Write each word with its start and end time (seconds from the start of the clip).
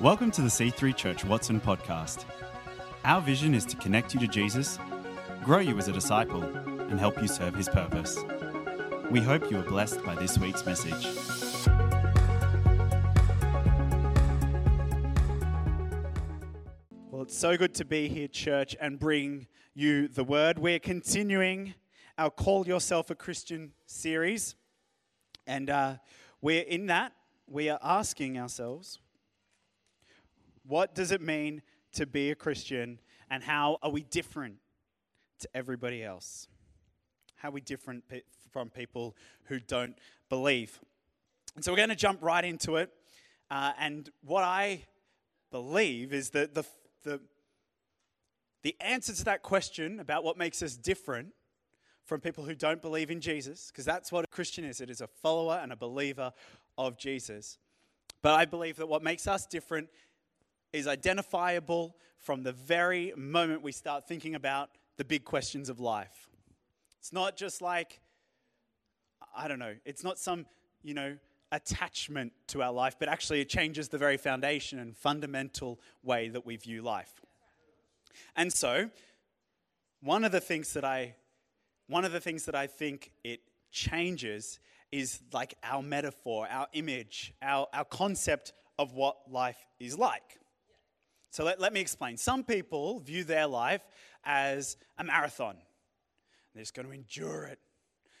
Welcome 0.00 0.30
to 0.32 0.42
the 0.42 0.48
C3 0.48 0.96
Church 0.96 1.24
Watson 1.24 1.60
podcast. 1.60 2.24
Our 3.04 3.20
vision 3.20 3.54
is 3.54 3.64
to 3.66 3.76
connect 3.76 4.14
you 4.14 4.20
to 4.20 4.26
Jesus, 4.26 4.78
grow 5.44 5.60
you 5.60 5.78
as 5.78 5.86
a 5.86 5.92
disciple, 5.92 6.42
and 6.42 6.98
help 6.98 7.20
you 7.20 7.28
serve 7.28 7.54
his 7.54 7.68
purpose. 7.68 8.18
We 9.10 9.20
hope 9.20 9.48
you 9.50 9.58
are 9.58 9.62
blessed 9.62 10.02
by 10.02 10.16
this 10.16 10.38
week's 10.38 10.66
message. 10.66 11.06
Well, 17.10 17.22
it's 17.22 17.36
so 17.36 17.56
good 17.56 17.74
to 17.74 17.84
be 17.84 18.08
here, 18.08 18.28
church, 18.28 18.74
and 18.80 18.98
bring 18.98 19.46
you 19.74 20.08
the 20.08 20.24
word. 20.24 20.58
We're 20.58 20.80
continuing 20.80 21.74
our 22.18 22.30
Call 22.30 22.66
Yourself 22.66 23.10
a 23.10 23.14
Christian 23.14 23.72
series. 23.86 24.56
And 25.46 25.70
uh, 25.70 25.96
we're 26.40 26.62
in 26.62 26.86
that, 26.86 27.12
we 27.46 27.68
are 27.68 27.78
asking 27.82 28.38
ourselves, 28.38 28.98
what 30.66 30.94
does 30.94 31.12
it 31.12 31.20
mean 31.20 31.62
to 31.92 32.06
be 32.06 32.30
a 32.30 32.34
Christian, 32.34 32.98
and 33.30 33.42
how 33.42 33.78
are 33.82 33.90
we 33.90 34.02
different 34.02 34.56
to 35.40 35.48
everybody 35.54 36.02
else? 36.02 36.48
How 37.36 37.48
are 37.48 37.52
we 37.52 37.60
different 37.60 38.08
pe- 38.08 38.22
from 38.50 38.70
people 38.70 39.16
who 39.44 39.58
don't 39.58 39.96
believe? 40.28 40.78
And 41.54 41.64
so 41.64 41.72
we're 41.72 41.76
going 41.76 41.88
to 41.90 41.96
jump 41.96 42.22
right 42.22 42.44
into 42.44 42.76
it. 42.76 42.90
Uh, 43.50 43.72
and 43.78 44.08
what 44.24 44.44
I 44.44 44.86
believe 45.50 46.14
is 46.14 46.30
that 46.30 46.54
the, 46.54 46.64
the, 47.02 47.20
the 48.62 48.76
answer 48.80 49.12
to 49.12 49.24
that 49.24 49.42
question 49.42 50.00
about 50.00 50.24
what 50.24 50.38
makes 50.38 50.62
us 50.62 50.76
different 50.76 51.34
from 52.04 52.20
people 52.20 52.44
who 52.44 52.54
don't 52.54 52.80
believe 52.80 53.10
in 53.10 53.20
Jesus, 53.20 53.70
because 53.70 53.84
that's 53.84 54.10
what 54.10 54.24
a 54.24 54.28
Christian 54.28 54.64
is 54.64 54.80
it 54.80 54.88
is 54.90 55.00
a 55.00 55.06
follower 55.06 55.60
and 55.62 55.72
a 55.72 55.76
believer 55.76 56.32
of 56.78 56.96
Jesus. 56.96 57.58
But 58.22 58.34
I 58.34 58.44
believe 58.44 58.76
that 58.76 58.88
what 58.88 59.02
makes 59.02 59.26
us 59.26 59.46
different 59.46 59.88
is 60.72 60.86
identifiable 60.86 61.96
from 62.18 62.42
the 62.42 62.52
very 62.52 63.12
moment 63.16 63.62
we 63.62 63.72
start 63.72 64.06
thinking 64.06 64.34
about 64.34 64.70
the 64.96 65.04
big 65.04 65.24
questions 65.24 65.68
of 65.68 65.80
life. 65.80 66.28
It's 66.98 67.12
not 67.12 67.36
just 67.36 67.60
like, 67.60 68.00
I 69.36 69.48
don't 69.48 69.58
know, 69.58 69.74
it's 69.84 70.04
not 70.04 70.18
some, 70.18 70.46
you 70.82 70.94
know, 70.94 71.16
attachment 71.50 72.32
to 72.48 72.62
our 72.62 72.72
life, 72.72 72.96
but 72.98 73.08
actually 73.08 73.40
it 73.40 73.48
changes 73.48 73.88
the 73.88 73.98
very 73.98 74.16
foundation 74.16 74.78
and 74.78 74.96
fundamental 74.96 75.80
way 76.02 76.28
that 76.28 76.46
we 76.46 76.56
view 76.56 76.80
life. 76.82 77.20
And 78.36 78.52
so, 78.52 78.90
one 80.00 80.24
of 80.24 80.32
the 80.32 80.40
things 80.40 80.72
that 80.72 80.84
I 80.84 81.16
one 81.88 82.04
of 82.04 82.12
the 82.12 82.20
things 82.20 82.46
that 82.46 82.54
I 82.54 82.68
think 82.68 83.12
it 83.22 83.40
changes 83.70 84.60
is 84.90 85.20
like 85.32 85.54
our 85.62 85.82
metaphor, 85.82 86.46
our 86.50 86.66
image, 86.72 87.34
our, 87.42 87.66
our 87.72 87.84
concept 87.84 88.52
of 88.78 88.94
what 88.94 89.16
life 89.30 89.58
is 89.80 89.98
like. 89.98 90.38
So 91.32 91.44
let, 91.44 91.58
let 91.58 91.72
me 91.72 91.80
explain. 91.80 92.18
Some 92.18 92.44
people 92.44 93.00
view 93.00 93.24
their 93.24 93.46
life 93.46 93.80
as 94.22 94.76
a 94.98 95.04
marathon. 95.04 95.56
They're 96.54 96.62
just 96.62 96.74
going 96.74 96.86
to 96.86 96.92
endure 96.92 97.44
it. 97.44 97.58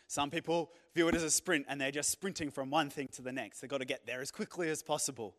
Some 0.06 0.30
people 0.30 0.70
view 0.94 1.08
it 1.08 1.14
as 1.14 1.22
a 1.22 1.30
sprint 1.30 1.66
and 1.68 1.78
they're 1.78 1.90
just 1.90 2.08
sprinting 2.08 2.50
from 2.50 2.70
one 2.70 2.88
thing 2.88 3.08
to 3.12 3.22
the 3.22 3.30
next. 3.30 3.60
They've 3.60 3.70
got 3.70 3.78
to 3.78 3.84
get 3.84 4.06
there 4.06 4.22
as 4.22 4.30
quickly 4.30 4.70
as 4.70 4.82
possible. 4.82 5.34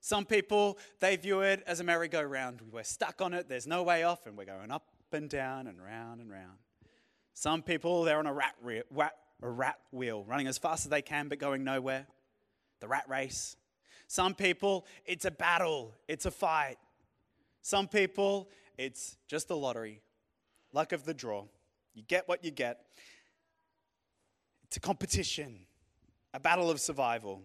Some 0.00 0.24
people, 0.24 0.78
they 0.98 1.14
view 1.14 1.42
it 1.42 1.62
as 1.64 1.78
a 1.78 1.84
merry-go-round. 1.84 2.60
We're 2.72 2.82
stuck 2.82 3.22
on 3.22 3.34
it, 3.34 3.48
there's 3.48 3.68
no 3.68 3.84
way 3.84 4.02
off, 4.02 4.26
and 4.26 4.36
we're 4.36 4.44
going 4.46 4.72
up 4.72 4.86
and 5.12 5.30
down 5.30 5.68
and 5.68 5.80
round 5.80 6.20
and 6.20 6.28
round. 6.28 6.58
Some 7.34 7.62
people, 7.62 8.02
they're 8.02 8.18
on 8.18 8.26
a 8.26 8.32
rat, 8.32 8.54
re- 8.62 8.82
rat, 8.90 9.14
a 9.42 9.48
rat 9.48 9.78
wheel, 9.92 10.24
running 10.24 10.48
as 10.48 10.58
fast 10.58 10.86
as 10.86 10.90
they 10.90 11.02
can 11.02 11.28
but 11.28 11.38
going 11.38 11.62
nowhere. 11.62 12.06
The 12.80 12.88
rat 12.88 13.08
race. 13.08 13.56
Some 14.10 14.34
people, 14.34 14.86
it's 15.06 15.24
a 15.24 15.30
battle, 15.30 15.94
it's 16.08 16.26
a 16.26 16.32
fight. 16.32 16.78
Some 17.62 17.86
people, 17.86 18.50
it's 18.76 19.16
just 19.28 19.50
a 19.50 19.54
lottery, 19.54 20.02
luck 20.72 20.90
of 20.90 21.04
the 21.04 21.14
draw. 21.14 21.44
You 21.94 22.02
get 22.02 22.26
what 22.26 22.44
you 22.44 22.50
get. 22.50 22.80
It's 24.64 24.76
a 24.76 24.80
competition, 24.80 25.60
a 26.34 26.40
battle 26.40 26.72
of 26.72 26.80
survival. 26.80 27.42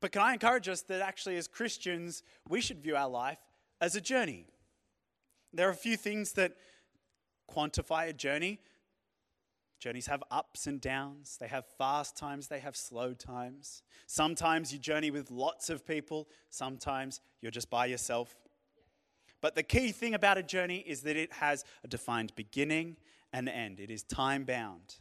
But 0.00 0.12
can 0.12 0.22
I 0.22 0.32
encourage 0.32 0.66
us 0.66 0.80
that 0.84 1.02
actually, 1.02 1.36
as 1.36 1.46
Christians, 1.46 2.22
we 2.48 2.62
should 2.62 2.80
view 2.82 2.96
our 2.96 3.10
life 3.10 3.44
as 3.82 3.96
a 3.96 4.00
journey? 4.00 4.46
There 5.52 5.68
are 5.68 5.72
a 5.72 5.74
few 5.74 5.98
things 5.98 6.32
that 6.32 6.56
quantify 7.54 8.08
a 8.08 8.14
journey. 8.14 8.60
Journeys 9.78 10.06
have 10.06 10.22
ups 10.30 10.66
and 10.66 10.80
downs. 10.80 11.36
They 11.38 11.48
have 11.48 11.66
fast 11.78 12.16
times, 12.16 12.48
they 12.48 12.60
have 12.60 12.76
slow 12.76 13.12
times. 13.12 13.82
Sometimes 14.06 14.72
you 14.72 14.78
journey 14.78 15.10
with 15.10 15.30
lots 15.30 15.68
of 15.68 15.86
people, 15.86 16.28
sometimes 16.48 17.20
you're 17.42 17.50
just 17.50 17.68
by 17.70 17.86
yourself. 17.86 18.34
But 19.40 19.54
the 19.54 19.62
key 19.62 19.92
thing 19.92 20.14
about 20.14 20.38
a 20.38 20.42
journey 20.42 20.78
is 20.78 21.02
that 21.02 21.16
it 21.16 21.32
has 21.34 21.64
a 21.84 21.88
defined 21.88 22.34
beginning 22.36 22.96
and 23.32 23.48
end, 23.48 23.80
it 23.80 23.90
is 23.90 24.02
time 24.02 24.44
bound. 24.44 24.96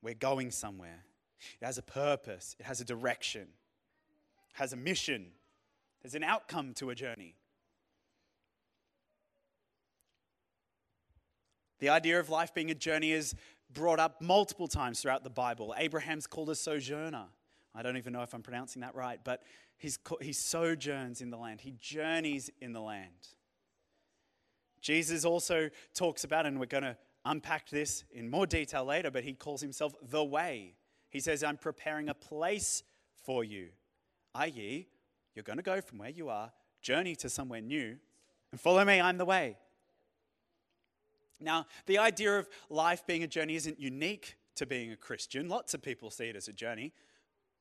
We're 0.00 0.14
going 0.14 0.52
somewhere. 0.52 1.04
It 1.60 1.64
has 1.64 1.76
a 1.76 1.82
purpose, 1.82 2.54
it 2.58 2.66
has 2.66 2.80
a 2.80 2.84
direction, 2.84 3.42
it 3.42 4.54
has 4.54 4.72
a 4.72 4.76
mission, 4.76 5.26
there's 6.02 6.14
an 6.14 6.24
outcome 6.24 6.72
to 6.74 6.90
a 6.90 6.94
journey. 6.94 7.34
The 11.78 11.90
idea 11.90 12.18
of 12.18 12.30
life 12.30 12.54
being 12.54 12.70
a 12.70 12.74
journey 12.74 13.12
is 13.12 13.34
brought 13.72 13.98
up 13.98 14.20
multiple 14.22 14.68
times 14.68 15.00
throughout 15.00 15.24
the 15.24 15.30
Bible. 15.30 15.74
Abraham's 15.76 16.26
called 16.26 16.50
a 16.50 16.54
sojourner. 16.54 17.26
I 17.74 17.82
don't 17.82 17.96
even 17.96 18.12
know 18.12 18.22
if 18.22 18.34
I'm 18.34 18.42
pronouncing 18.42 18.80
that 18.82 18.94
right, 18.94 19.20
but 19.22 19.42
he's, 19.76 19.98
he 20.20 20.32
sojourns 20.32 21.20
in 21.20 21.30
the 21.30 21.36
land, 21.36 21.60
he 21.60 21.74
journeys 21.78 22.50
in 22.60 22.72
the 22.72 22.80
land. 22.80 23.28
Jesus 24.80 25.24
also 25.24 25.68
talks 25.94 26.24
about, 26.24 26.46
and 26.46 26.60
we're 26.60 26.66
going 26.66 26.84
to 26.84 26.96
unpack 27.24 27.68
this 27.68 28.04
in 28.12 28.30
more 28.30 28.46
detail 28.46 28.84
later, 28.84 29.10
but 29.10 29.24
he 29.24 29.34
calls 29.34 29.60
himself 29.60 29.94
the 30.10 30.24
way. 30.24 30.74
He 31.10 31.20
says, 31.20 31.42
I'm 31.42 31.56
preparing 31.56 32.08
a 32.08 32.14
place 32.14 32.82
for 33.24 33.42
you, 33.42 33.68
i.e., 34.34 34.86
you're 35.34 35.42
going 35.42 35.58
to 35.58 35.62
go 35.62 35.80
from 35.80 35.98
where 35.98 36.08
you 36.08 36.28
are, 36.28 36.52
journey 36.80 37.14
to 37.16 37.28
somewhere 37.28 37.60
new, 37.60 37.96
and 38.52 38.60
follow 38.60 38.84
me, 38.84 39.00
I'm 39.00 39.18
the 39.18 39.24
way. 39.24 39.58
Now, 41.40 41.66
the 41.86 41.98
idea 41.98 42.38
of 42.38 42.48
life 42.70 43.06
being 43.06 43.22
a 43.22 43.26
journey 43.26 43.56
isn't 43.56 43.78
unique 43.78 44.36
to 44.56 44.66
being 44.66 44.90
a 44.90 44.96
Christian. 44.96 45.48
Lots 45.48 45.74
of 45.74 45.82
people 45.82 46.10
see 46.10 46.26
it 46.26 46.36
as 46.36 46.48
a 46.48 46.52
journey. 46.52 46.92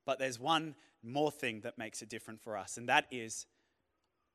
But 0.06 0.20
there's 0.20 0.40
one 0.40 0.76
more 1.04 1.32
thing 1.32 1.62
that 1.62 1.78
makes 1.78 2.02
it 2.02 2.10
different 2.10 2.42
for 2.42 2.58
us, 2.58 2.78
and 2.78 2.90
that 2.90 3.06
is 3.12 3.46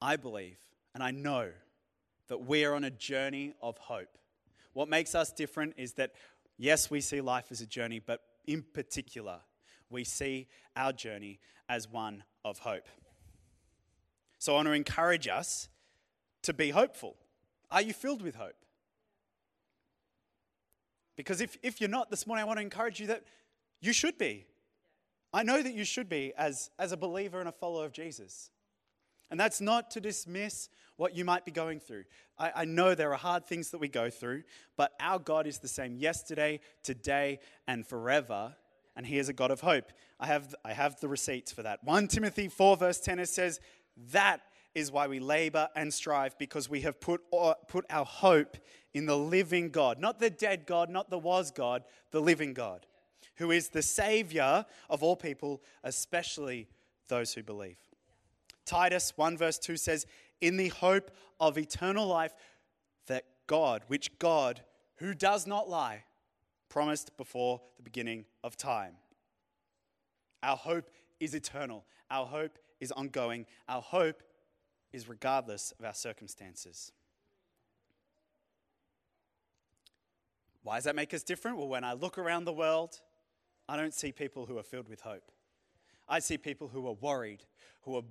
I 0.00 0.16
believe 0.16 0.58
and 0.94 1.02
I 1.02 1.10
know 1.10 1.50
that 2.28 2.42
we're 2.42 2.74
on 2.74 2.84
a 2.84 2.90
journey 2.90 3.54
of 3.60 3.76
hope. 3.78 4.18
What 4.72 4.88
makes 4.88 5.14
us 5.14 5.32
different 5.32 5.74
is 5.76 5.94
that, 5.94 6.12
yes, 6.58 6.90
we 6.90 7.00
see 7.00 7.20
life 7.20 7.46
as 7.50 7.60
a 7.60 7.66
journey, 7.66 8.00
but 8.04 8.20
in 8.46 8.62
particular, 8.62 9.40
we 9.88 10.04
see 10.04 10.46
our 10.76 10.92
journey 10.92 11.40
as 11.68 11.88
one 11.88 12.22
of 12.44 12.60
hope. 12.60 12.86
So 14.38 14.52
I 14.52 14.56
want 14.56 14.68
to 14.68 14.72
encourage 14.72 15.28
us 15.28 15.68
to 16.42 16.54
be 16.54 16.70
hopeful. 16.70 17.16
Are 17.70 17.82
you 17.82 17.92
filled 17.92 18.22
with 18.22 18.36
hope? 18.36 18.54
Because 21.20 21.42
if, 21.42 21.58
if 21.62 21.81
you're 21.81 21.91
not 21.91 22.10
this 22.10 22.26
morning, 22.26 22.42
I 22.42 22.47
want 22.47 22.58
to 22.58 22.62
encourage 22.62 22.98
you 22.98 23.08
that 23.08 23.25
you 23.82 23.92
should 23.92 24.16
be. 24.16 24.47
I 25.34 25.42
know 25.42 25.62
that 25.62 25.75
you 25.75 25.84
should 25.84 26.08
be 26.08 26.32
as, 26.36 26.70
as 26.78 26.92
a 26.92 26.97
believer 26.97 27.41
and 27.41 27.48
a 27.48 27.53
follower 27.53 27.84
of 27.84 27.92
Jesus. 27.92 28.50
And 29.31 29.38
that's 29.38 29.60
not 29.60 29.91
to 29.92 30.00
dismiss 30.00 30.70
what 30.97 31.14
you 31.14 31.25
might 31.25 31.44
be 31.44 31.50
going 31.50 31.78
through. 31.78 32.04
I, 32.38 32.53
I, 32.56 32.64
know 32.64 32.94
there 32.94 33.12
are 33.12 33.19
hard 33.19 33.47
things 33.47 33.70
that 33.70 33.78
we 33.78 33.88
go 33.88 34.08
through, 34.08 34.44
but 34.76 34.92
our 34.98 35.19
God 35.19 35.47
is 35.47 35.58
the 35.58 35.69
same 35.69 35.94
yesterday, 35.94 36.60
today, 36.82 37.38
and 37.69 37.87
forever. 37.87 38.56
And 38.97 39.06
He 39.06 39.19
is 39.19 39.28
a 39.28 39.34
God 39.34 39.50
of 39.50 39.60
hope. 39.60 39.92
I 40.19 40.26
have, 40.26 40.54
I 40.64 40.72
have 40.72 40.98
the 41.00 41.08
receipts 41.08 41.52
for 41.52 41.62
that. 41.62 41.84
1 41.84 42.08
Timothy 42.08 42.49
4, 42.49 42.78
verse 42.78 42.99
10, 42.99 43.19
it 43.19 43.28
says, 43.28 43.61
That 44.12 44.40
is 44.75 44.93
why 44.93 45.06
we 45.06 45.19
labor 45.19 45.69
and 45.75 45.93
strive, 45.93 46.38
because 46.38 46.69
we 46.69 46.82
have 46.82 47.00
put, 47.00 47.22
uh, 47.32 47.55
put 47.69 47.84
our 47.90 48.05
hope 48.05 48.56
in 48.94 49.06
the 49.06 49.17
living 49.17 49.70
God, 49.70 49.99
not 49.99 50.19
the 50.19 50.31
dead 50.31 50.67
God, 50.67 50.90
not 50.90 51.11
the 51.11 51.19
was 51.19 51.50
God, 51.50 51.84
the 52.11 52.20
living 52.20 52.55
God, 52.55 52.87
who 53.37 53.50
is 53.50 53.69
the 53.69 53.82
Savior 53.82 54.64
of 54.88 55.02
all 55.02 55.17
people, 55.17 55.62
especially 55.84 56.69
those 57.08 57.34
who 57.34 57.43
believe. 57.43 57.78
Titus 58.64 59.12
1 59.17 59.37
verse 59.37 59.58
2 59.58 59.76
says, 59.76 60.06
In 60.40 60.56
the 60.56 60.69
hope 60.69 61.11
of 61.40 61.58
eternal 61.58 62.06
life 62.06 62.34
that 63.06 63.25
God, 63.46 63.82
which 63.88 64.19
God, 64.19 64.62
who 64.96 65.14
does 65.14 65.46
not 65.46 65.69
lie, 65.69 66.05
promised 66.69 67.17
before 67.17 67.61
the 67.76 67.82
beginning 67.82 68.25
of 68.44 68.56
time. 68.56 68.94
Our 70.43 70.56
hope 70.56 70.90
is 71.19 71.34
eternal. 71.34 71.84
Our 72.11 72.26
hope 72.26 72.58
is 72.81 72.93
ongoing. 72.93 73.46
Our 73.69 73.82
hope 73.82 74.22
is 74.92 75.08
regardless 75.08 75.72
of 75.78 75.84
our 75.84 75.94
circumstances. 75.94 76.92
Why 80.62 80.76
does 80.76 80.84
that 80.84 80.96
make 80.96 81.14
us 81.14 81.22
different? 81.22 81.56
Well, 81.56 81.69
when 81.69 81.84
I 81.84 81.94
look 81.94 82.19
around 82.19 82.44
the 82.44 82.52
world, 82.52 83.00
I 83.69 83.76
don't 83.76 83.94
see 83.94 84.12
people 84.12 84.46
who 84.46 84.58
are 84.58 84.62
filled 84.62 84.88
with 84.88 85.00
hope. 85.00 85.31
I 86.08 86.19
see 86.19 86.37
people 86.37 86.69
who 86.69 86.87
are 86.88 86.94
worried, 86.94 87.44
who 87.82 87.96
are 87.96 88.02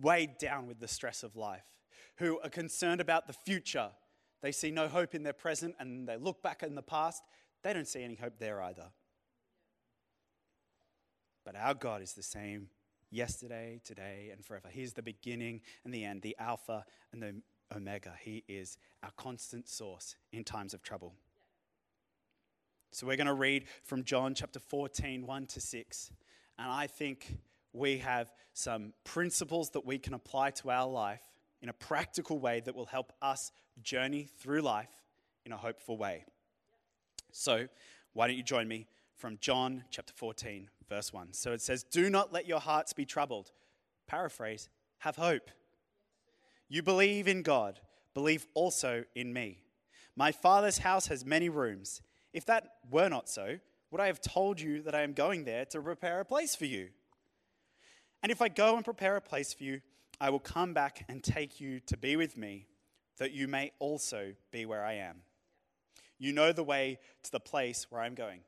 weighed 0.00 0.38
down 0.38 0.66
with 0.66 0.80
the 0.80 0.88
stress 0.88 1.22
of 1.22 1.36
life, 1.36 1.66
who 2.16 2.40
are 2.40 2.48
concerned 2.48 3.00
about 3.00 3.26
the 3.26 3.32
future. 3.32 3.90
They 4.40 4.52
see 4.52 4.70
no 4.70 4.88
hope 4.88 5.14
in 5.14 5.22
their 5.22 5.32
present 5.32 5.76
and 5.78 6.08
they 6.08 6.16
look 6.16 6.42
back 6.42 6.62
in 6.62 6.74
the 6.74 6.82
past. 6.82 7.22
They 7.62 7.72
don't 7.72 7.86
see 7.86 8.02
any 8.02 8.16
hope 8.16 8.38
there 8.38 8.62
either. 8.62 8.86
But 11.44 11.56
our 11.56 11.74
God 11.74 12.02
is 12.02 12.14
the 12.14 12.22
same 12.22 12.68
yesterday, 13.12 13.80
today, 13.84 14.30
and 14.32 14.44
forever. 14.44 14.68
He's 14.70 14.94
the 14.94 15.02
beginning 15.02 15.60
and 15.84 15.94
the 15.94 16.04
end, 16.04 16.22
the 16.22 16.36
Alpha 16.38 16.84
and 17.12 17.22
the 17.22 17.34
Omega. 17.74 18.14
He 18.20 18.42
is 18.48 18.78
our 19.02 19.12
constant 19.16 19.68
source 19.68 20.16
in 20.32 20.42
times 20.42 20.74
of 20.74 20.82
trouble. 20.82 21.14
So 22.90 23.06
we're 23.06 23.16
going 23.16 23.26
to 23.26 23.34
read 23.34 23.66
from 23.84 24.04
John 24.04 24.34
chapter 24.34 24.58
14, 24.58 25.26
1 25.26 25.46
to 25.46 25.60
6. 25.60 26.10
And 26.58 26.70
I 26.70 26.86
think 26.86 27.38
we 27.72 27.98
have 27.98 28.32
some 28.52 28.92
principles 29.04 29.70
that 29.70 29.86
we 29.86 29.98
can 29.98 30.14
apply 30.14 30.50
to 30.50 30.70
our 30.70 30.86
life 30.86 31.22
in 31.62 31.68
a 31.68 31.72
practical 31.72 32.38
way 32.38 32.60
that 32.60 32.74
will 32.74 32.86
help 32.86 33.12
us 33.22 33.52
journey 33.82 34.28
through 34.38 34.60
life 34.60 34.90
in 35.46 35.52
a 35.52 35.56
hopeful 35.56 35.96
way. 35.96 36.24
So, 37.30 37.66
why 38.12 38.26
don't 38.26 38.36
you 38.36 38.42
join 38.42 38.68
me 38.68 38.88
from 39.16 39.38
John 39.40 39.84
chapter 39.90 40.12
14, 40.14 40.68
verse 40.92 41.10
1. 41.10 41.32
So 41.32 41.52
it 41.52 41.62
says, 41.62 41.84
Do 41.84 42.10
not 42.10 42.34
let 42.34 42.46
your 42.46 42.60
hearts 42.60 42.92
be 42.92 43.06
troubled. 43.06 43.50
Paraphrase, 44.06 44.68
have 44.98 45.16
hope. 45.16 45.50
You 46.68 46.82
believe 46.82 47.26
in 47.26 47.42
God, 47.42 47.80
believe 48.12 48.46
also 48.52 49.04
in 49.14 49.32
me. 49.32 49.62
My 50.16 50.32
Father's 50.32 50.78
house 50.78 51.06
has 51.06 51.24
many 51.24 51.48
rooms. 51.48 52.02
If 52.34 52.44
that 52.44 52.74
were 52.90 53.08
not 53.08 53.26
so, 53.30 53.58
would 53.90 54.02
I 54.02 54.06
have 54.06 54.20
told 54.20 54.60
you 54.60 54.82
that 54.82 54.94
I 54.94 55.00
am 55.00 55.14
going 55.14 55.44
there 55.44 55.64
to 55.66 55.80
prepare 55.80 56.20
a 56.20 56.26
place 56.26 56.54
for 56.54 56.66
you? 56.66 56.88
And 58.22 58.30
if 58.30 58.42
I 58.42 58.48
go 58.48 58.76
and 58.76 58.84
prepare 58.84 59.16
a 59.16 59.22
place 59.22 59.54
for 59.54 59.64
you, 59.64 59.80
I 60.20 60.28
will 60.28 60.40
come 60.40 60.74
back 60.74 61.06
and 61.08 61.24
take 61.24 61.58
you 61.58 61.80
to 61.86 61.96
be 61.96 62.16
with 62.16 62.36
me, 62.36 62.66
that 63.16 63.32
you 63.32 63.48
may 63.48 63.72
also 63.78 64.34
be 64.50 64.66
where 64.66 64.84
I 64.84 64.94
am. 64.94 65.22
You 66.18 66.32
know 66.32 66.52
the 66.52 66.62
way 66.62 66.98
to 67.22 67.32
the 67.32 67.40
place 67.40 67.86
where 67.88 68.02
I'm 68.02 68.14
going. 68.14 68.40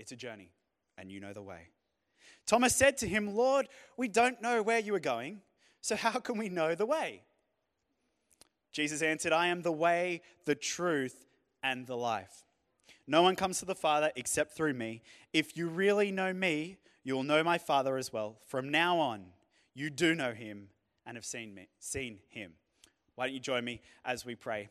It's 0.00 0.10
a 0.10 0.16
journey, 0.16 0.50
and 0.98 1.10
you 1.10 1.20
know 1.20 1.32
the 1.32 1.42
way. 1.42 1.68
Thomas 2.46 2.74
said 2.74 2.96
to 2.98 3.08
him, 3.08 3.34
Lord, 3.34 3.68
we 3.96 4.08
don't 4.08 4.42
know 4.42 4.62
where 4.62 4.78
you 4.78 4.94
are 4.94 5.00
going, 5.00 5.40
so 5.80 5.96
how 5.96 6.18
can 6.18 6.38
we 6.38 6.48
know 6.48 6.74
the 6.74 6.86
way? 6.86 7.22
Jesus 8.72 9.02
answered, 9.02 9.32
I 9.32 9.48
am 9.48 9.62
the 9.62 9.72
way, 9.72 10.22
the 10.44 10.54
truth, 10.54 11.26
and 11.62 11.86
the 11.86 11.96
life. 11.96 12.44
No 13.06 13.22
one 13.22 13.36
comes 13.36 13.58
to 13.58 13.64
the 13.64 13.74
Father 13.74 14.10
except 14.16 14.56
through 14.56 14.74
me. 14.74 15.02
If 15.32 15.56
you 15.56 15.68
really 15.68 16.10
know 16.10 16.32
me, 16.32 16.78
you 17.04 17.14
will 17.14 17.22
know 17.22 17.42
my 17.42 17.58
Father 17.58 17.96
as 17.96 18.12
well. 18.12 18.38
From 18.46 18.70
now 18.70 18.98
on, 18.98 19.24
you 19.74 19.90
do 19.90 20.14
know 20.14 20.32
him 20.32 20.68
and 21.04 21.16
have 21.16 21.24
seen 21.24 21.54
me, 21.54 21.68
seen 21.78 22.18
him. 22.28 22.52
Why 23.14 23.26
don't 23.26 23.34
you 23.34 23.40
join 23.40 23.64
me 23.64 23.82
as 24.04 24.24
we 24.24 24.34
pray? 24.34 24.68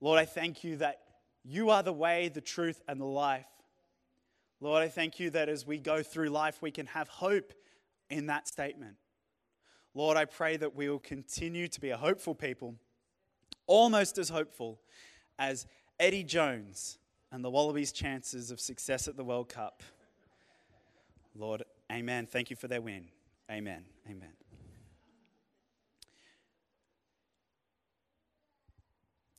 Lord, 0.00 0.18
I 0.18 0.24
thank 0.24 0.64
you 0.64 0.76
that 0.76 1.00
you 1.44 1.70
are 1.70 1.82
the 1.82 1.92
way, 1.92 2.28
the 2.28 2.40
truth, 2.40 2.80
and 2.88 3.00
the 3.00 3.06
life. 3.06 3.46
Lord, 4.60 4.82
I 4.82 4.88
thank 4.88 5.20
you 5.20 5.30
that 5.30 5.48
as 5.48 5.66
we 5.66 5.78
go 5.78 6.02
through 6.02 6.30
life, 6.30 6.62
we 6.62 6.70
can 6.70 6.86
have 6.86 7.08
hope 7.08 7.52
in 8.08 8.26
that 8.26 8.48
statement. 8.48 8.96
Lord, 9.94 10.16
I 10.16 10.24
pray 10.24 10.56
that 10.56 10.74
we 10.74 10.88
will 10.88 10.98
continue 10.98 11.68
to 11.68 11.80
be 11.80 11.90
a 11.90 11.96
hopeful 11.96 12.34
people, 12.34 12.76
almost 13.66 14.18
as 14.18 14.28
hopeful 14.28 14.80
as 15.38 15.66
Eddie 15.98 16.24
Jones 16.24 16.98
and 17.32 17.44
the 17.44 17.50
Wallabies' 17.50 17.92
chances 17.92 18.50
of 18.50 18.60
success 18.60 19.08
at 19.08 19.16
the 19.16 19.24
World 19.24 19.48
Cup. 19.48 19.82
Lord, 21.34 21.62
amen. 21.92 22.26
Thank 22.26 22.50
you 22.50 22.56
for 22.56 22.68
their 22.68 22.80
win. 22.80 23.08
Amen. 23.50 23.84
Amen. 24.08 24.32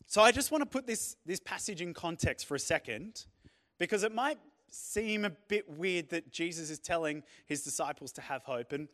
So 0.05 0.21
I 0.21 0.31
just 0.31 0.51
want 0.51 0.61
to 0.61 0.65
put 0.65 0.87
this, 0.87 1.17
this 1.25 1.39
passage 1.39 1.81
in 1.81 1.93
context 1.93 2.45
for 2.45 2.55
a 2.55 2.59
second 2.59 3.25
because 3.77 4.03
it 4.03 4.13
might 4.13 4.39
seem 4.69 5.25
a 5.25 5.29
bit 5.29 5.69
weird 5.69 6.09
that 6.09 6.31
Jesus 6.31 6.69
is 6.69 6.79
telling 6.79 7.23
his 7.45 7.63
disciples 7.63 8.11
to 8.13 8.21
have 8.21 8.43
hope. 8.43 8.71
And 8.73 8.87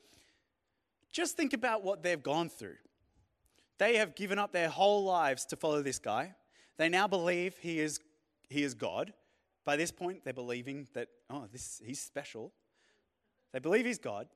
just 1.12 1.38
think 1.38 1.54
about 1.54 1.84
what 1.84 2.04
they've 2.04 2.22
gone 2.22 2.50
through. 2.50 2.78
They 3.78 3.98
have 3.98 4.16
given 4.16 4.40
up 4.40 4.52
their 4.52 4.70
whole 4.70 5.04
lives 5.04 5.46
to 5.46 5.56
follow 5.56 5.82
this 5.82 6.00
guy. 6.00 6.36
They 6.78 6.90
now 6.90 7.08
believe 7.08 7.58
he 7.58 7.80
is, 7.80 8.00
he 8.50 8.64
is 8.64 8.74
God. 8.74 9.14
By 9.66 9.76
this 9.76 9.92
point, 9.92 10.24
they're 10.24 10.34
believing 10.34 10.88
that, 10.94 11.10
oh, 11.30 11.48
this, 11.52 11.82
he's 11.84 12.00
special. 12.00 12.52
They 13.52 13.60
believe 13.60 13.86
he's 13.86 14.00
God. 14.00 14.28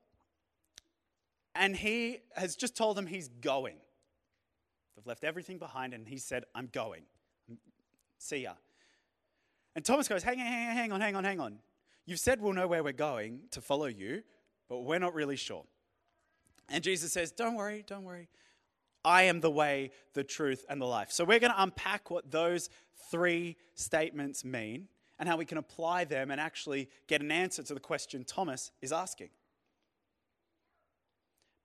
And 1.56 1.76
he 1.76 2.20
has 2.36 2.56
just 2.56 2.76
told 2.76 2.98
them 2.98 3.08
he's 3.08 3.28
going. 3.28 3.78
They've 4.96 5.08
left 5.08 5.24
everything 5.24 5.58
behind 5.58 5.94
and 5.94 6.08
he 6.08 6.18
said, 6.18 6.46
I'm 6.54 6.70
going. 6.72 7.04
See 8.20 8.44
ya. 8.44 8.54
And 9.78 9.86
Thomas 9.86 10.08
goes, 10.08 10.24
hang, 10.24 10.40
on, 10.40 10.46
hang, 10.48 10.70
on, 10.70 10.76
hang 10.76 10.92
on, 10.92 11.02
hang 11.02 11.16
on, 11.16 11.24
hang 11.24 11.40
on. 11.40 11.60
You've 12.08 12.20
said 12.20 12.42
we'll 12.42 12.54
know 12.54 12.68
where 12.68 12.84
we're 12.84 12.94
going 12.94 13.42
to 13.52 13.62
follow 13.62 13.86
you, 13.86 14.24
but 14.68 14.80
we're 14.80 14.98
not 14.98 15.14
really 15.14 15.36
sure. 15.36 15.66
And 16.68 16.84
Jesus 16.84 17.12
says, 17.12 17.32
Don't 17.32 17.54
worry, 17.54 17.84
don't 17.86 18.04
worry. 18.04 18.28
I 19.06 19.24
am 19.24 19.40
the 19.40 19.52
way, 19.52 19.92
the 20.16 20.24
truth, 20.24 20.66
and 20.68 20.82
the 20.82 20.88
life. 20.88 21.12
So 21.12 21.24
we're 21.24 21.38
going 21.38 21.54
to 21.54 21.62
unpack 21.62 22.10
what 22.10 22.32
those 22.32 22.72
three 23.12 23.56
statements 23.76 24.44
mean 24.44 24.88
and 25.20 25.30
how 25.30 25.38
we 25.38 25.46
can 25.46 25.60
apply 25.60 26.06
them 26.06 26.32
and 26.32 26.42
actually 26.42 26.90
get 27.08 27.22
an 27.22 27.32
answer 27.32 27.62
to 27.62 27.76
the 27.76 27.80
question 27.80 28.24
Thomas 28.24 28.72
is 28.82 28.92
asking. 28.92 29.30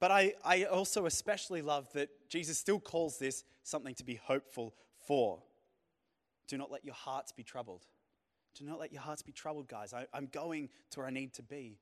But 0.00 0.10
I, 0.10 0.34
I 0.44 0.64
also 0.64 1.06
especially 1.06 1.62
love 1.62 1.90
that 1.94 2.10
Jesus 2.28 2.58
still 2.58 2.78
calls 2.78 3.18
this 3.18 3.42
something 3.62 3.94
to 3.94 4.04
be 4.04 4.16
hopeful 4.16 4.74
for. 5.06 5.42
Do 6.46 6.58
not 6.58 6.70
let 6.70 6.84
your 6.84 6.94
hearts 6.94 7.32
be 7.32 7.42
troubled. 7.42 7.86
Do 8.58 8.64
not 8.64 8.78
let 8.78 8.92
your 8.92 9.02
hearts 9.02 9.22
be 9.22 9.32
troubled, 9.32 9.68
guys. 9.68 9.94
I, 9.94 10.06
am 10.14 10.26
going 10.26 10.68
to 10.90 11.00
where 11.00 11.08
I 11.08 11.10
need 11.10 11.32
to 11.34 11.42
be. 11.42 11.78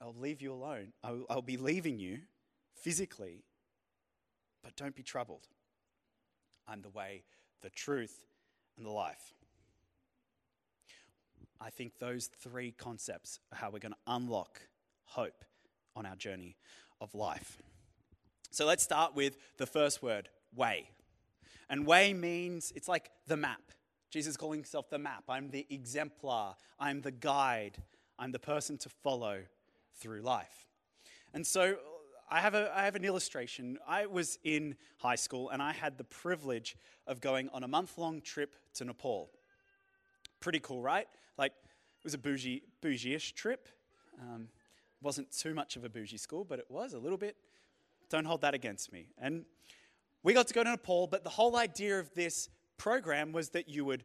I'll 0.00 0.14
leave 0.14 0.40
you 0.40 0.52
alone. 0.52 0.92
I'll, 1.02 1.24
I'll 1.28 1.42
be 1.42 1.56
leaving 1.56 1.98
you 1.98 2.18
physically, 2.74 3.44
but 4.62 4.76
don't 4.76 4.94
be 4.94 5.02
troubled. 5.02 5.48
I'm 6.68 6.82
the 6.82 6.90
way, 6.90 7.24
the 7.62 7.70
truth, 7.70 8.26
and 8.76 8.84
the 8.84 8.90
life. 8.90 9.32
I 11.60 11.70
think 11.70 11.98
those 11.98 12.26
three 12.26 12.72
concepts 12.72 13.40
are 13.52 13.56
how 13.56 13.70
we're 13.70 13.78
going 13.78 13.92
to 13.92 14.12
unlock 14.12 14.60
hope 15.04 15.44
on 15.94 16.04
our 16.04 16.16
journey 16.16 16.56
of 17.00 17.14
life. 17.14 17.58
So 18.50 18.66
let's 18.66 18.82
start 18.82 19.14
with 19.14 19.36
the 19.56 19.66
first 19.66 20.02
word, 20.02 20.28
way. 20.54 20.90
And 21.68 21.86
way 21.86 22.12
means 22.12 22.72
it's 22.76 22.88
like 22.88 23.10
the 23.26 23.36
map. 23.36 23.62
Jesus 24.10 24.36
calling 24.36 24.60
himself 24.60 24.88
the 24.88 24.98
map. 24.98 25.24
I'm 25.28 25.50
the 25.50 25.66
exemplar. 25.70 26.54
I'm 26.78 27.00
the 27.00 27.10
guide. 27.10 27.82
I'm 28.18 28.32
the 28.32 28.38
person 28.38 28.78
to 28.78 28.88
follow 28.88 29.40
through 29.98 30.22
life. 30.22 30.66
And 31.34 31.46
so 31.46 31.76
I 32.30 32.40
have, 32.40 32.54
a, 32.54 32.72
I 32.76 32.84
have 32.84 32.96
an 32.96 33.04
illustration. 33.04 33.78
I 33.86 34.06
was 34.06 34.38
in 34.42 34.76
high 34.98 35.16
school 35.16 35.50
and 35.50 35.62
I 35.62 35.72
had 35.72 35.98
the 35.98 36.04
privilege 36.04 36.76
of 37.06 37.20
going 37.20 37.48
on 37.50 37.62
a 37.62 37.68
month 37.68 37.98
long 37.98 38.20
trip 38.20 38.56
to 38.74 38.84
Nepal. 38.84 39.30
Pretty 40.40 40.60
cool, 40.60 40.82
right? 40.82 41.06
Like, 41.38 41.52
it 41.52 42.04
was 42.04 42.14
a 42.14 42.18
bougie, 42.18 42.62
bougie-ish 42.80 43.32
trip. 43.34 43.68
Um, 44.20 44.48
wasn't 45.02 45.30
too 45.30 45.54
much 45.54 45.76
of 45.76 45.84
a 45.84 45.88
bougie 45.88 46.16
school, 46.16 46.44
but 46.44 46.58
it 46.58 46.66
was 46.68 46.94
a 46.94 46.98
little 46.98 47.18
bit. 47.18 47.36
Don't 48.08 48.24
hold 48.24 48.40
that 48.42 48.54
against 48.54 48.92
me. 48.92 49.08
And 49.18 49.44
we 50.22 50.32
got 50.32 50.48
to 50.48 50.54
go 50.54 50.64
to 50.64 50.70
Nepal, 50.70 51.06
but 51.06 51.22
the 51.22 51.30
whole 51.30 51.56
idea 51.56 52.00
of 52.00 52.12
this 52.14 52.48
program 52.78 53.32
was 53.32 53.50
that 53.50 53.68
you 53.68 53.84
would 53.84 54.04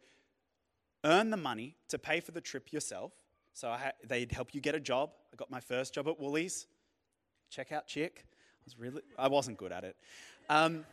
earn 1.03 1.29
the 1.29 1.37
money 1.37 1.75
to 1.89 1.97
pay 1.97 2.19
for 2.19 2.31
the 2.31 2.41
trip 2.41 2.71
yourself. 2.71 3.11
So 3.53 3.75
they'd 4.07 4.31
help 4.31 4.53
you 4.53 4.61
get 4.61 4.75
a 4.75 4.79
job. 4.79 5.11
I 5.33 5.35
got 5.35 5.49
my 5.49 5.59
first 5.59 5.93
job 5.93 6.07
at 6.07 6.19
Woolies. 6.19 6.67
Check 7.49 7.71
out 7.71 7.87
chick. 7.87 8.25
I 8.25 8.63
was 8.65 8.79
really 8.79 9.01
I 9.17 9.27
wasn't 9.27 9.57
good 9.57 9.71
at 9.71 9.83
it. 9.83 9.95
Um, 10.49 10.85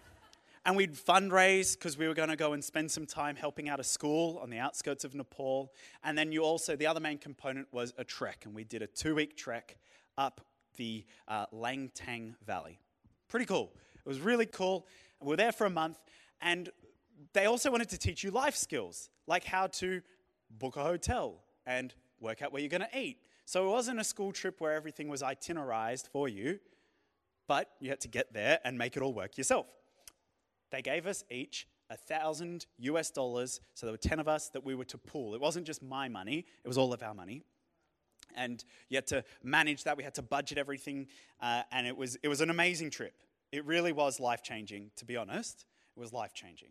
and 0.64 0.76
we'd 0.76 0.94
fundraise 0.94 1.74
because 1.74 1.96
we 1.96 2.08
were 2.08 2.14
going 2.14 2.28
to 2.28 2.36
go 2.36 2.52
and 2.52 2.62
spend 2.62 2.90
some 2.90 3.06
time 3.06 3.36
helping 3.36 3.68
out 3.68 3.80
a 3.80 3.84
school 3.84 4.38
on 4.42 4.50
the 4.50 4.58
outskirts 4.58 5.04
of 5.04 5.14
Nepal. 5.14 5.72
And 6.04 6.18
then 6.18 6.32
you 6.32 6.42
also, 6.42 6.76
the 6.76 6.86
other 6.86 7.00
main 7.00 7.16
component 7.18 7.68
was 7.72 7.94
a 7.96 8.04
trek. 8.04 8.42
And 8.44 8.54
we 8.54 8.64
did 8.64 8.82
a 8.82 8.86
two 8.86 9.14
week 9.14 9.36
trek 9.36 9.78
up 10.18 10.42
the 10.76 11.06
uh, 11.26 11.46
Langtang 11.54 12.34
Valley. 12.44 12.78
Pretty 13.28 13.46
cool. 13.46 13.72
It 13.94 14.06
was 14.06 14.20
really 14.20 14.46
cool. 14.46 14.86
We 15.22 15.28
were 15.28 15.36
there 15.36 15.52
for 15.52 15.66
a 15.66 15.70
month. 15.70 15.98
And 16.42 16.70
they 17.32 17.46
also 17.46 17.70
wanted 17.70 17.88
to 17.90 17.98
teach 17.98 18.22
you 18.22 18.30
life 18.30 18.56
skills, 18.56 19.10
like 19.26 19.44
how 19.44 19.66
to 19.66 20.02
book 20.50 20.76
a 20.76 20.82
hotel 20.82 21.42
and 21.66 21.94
work 22.20 22.42
out 22.42 22.52
where 22.52 22.60
you're 22.60 22.68
going 22.70 22.86
to 22.90 22.98
eat. 22.98 23.18
So 23.44 23.66
it 23.66 23.70
wasn't 23.70 24.00
a 24.00 24.04
school 24.04 24.32
trip 24.32 24.60
where 24.60 24.74
everything 24.74 25.08
was 25.08 25.22
itinerarized 25.22 26.08
for 26.08 26.28
you, 26.28 26.60
but 27.46 27.70
you 27.80 27.88
had 27.90 28.00
to 28.00 28.08
get 28.08 28.32
there 28.32 28.58
and 28.64 28.76
make 28.76 28.96
it 28.96 29.02
all 29.02 29.12
work 29.14 29.38
yourself. 29.38 29.66
They 30.70 30.82
gave 30.82 31.06
us 31.06 31.24
each 31.30 31.66
a 31.90 31.96
thousand 31.96 32.66
US 32.78 33.10
dollars, 33.10 33.60
so 33.72 33.86
there 33.86 33.92
were 33.92 33.96
10 33.96 34.20
of 34.20 34.28
us 34.28 34.50
that 34.50 34.62
we 34.62 34.74
were 34.74 34.84
to 34.84 34.98
pool. 34.98 35.34
It 35.34 35.40
wasn't 35.40 35.66
just 35.66 35.82
my 35.82 36.08
money, 36.08 36.44
it 36.62 36.68
was 36.68 36.76
all 36.76 36.92
of 36.92 37.02
our 37.02 37.14
money. 37.14 37.42
and 38.36 38.62
you 38.90 38.96
had 38.98 39.06
to 39.06 39.24
manage 39.42 39.84
that. 39.84 39.96
We 39.96 40.04
had 40.04 40.14
to 40.16 40.22
budget 40.22 40.58
everything, 40.58 41.06
uh, 41.40 41.62
and 41.72 41.86
it 41.86 41.96
was 41.96 42.16
it 42.22 42.28
was 42.28 42.42
an 42.42 42.50
amazing 42.50 42.90
trip. 42.90 43.14
It 43.52 43.64
really 43.64 43.92
was 43.92 44.20
life 44.20 44.42
changing. 44.42 44.90
To 44.96 45.06
be 45.06 45.16
honest, 45.16 45.64
it 45.96 46.00
was 46.00 46.12
life 46.12 46.34
changing. 46.34 46.68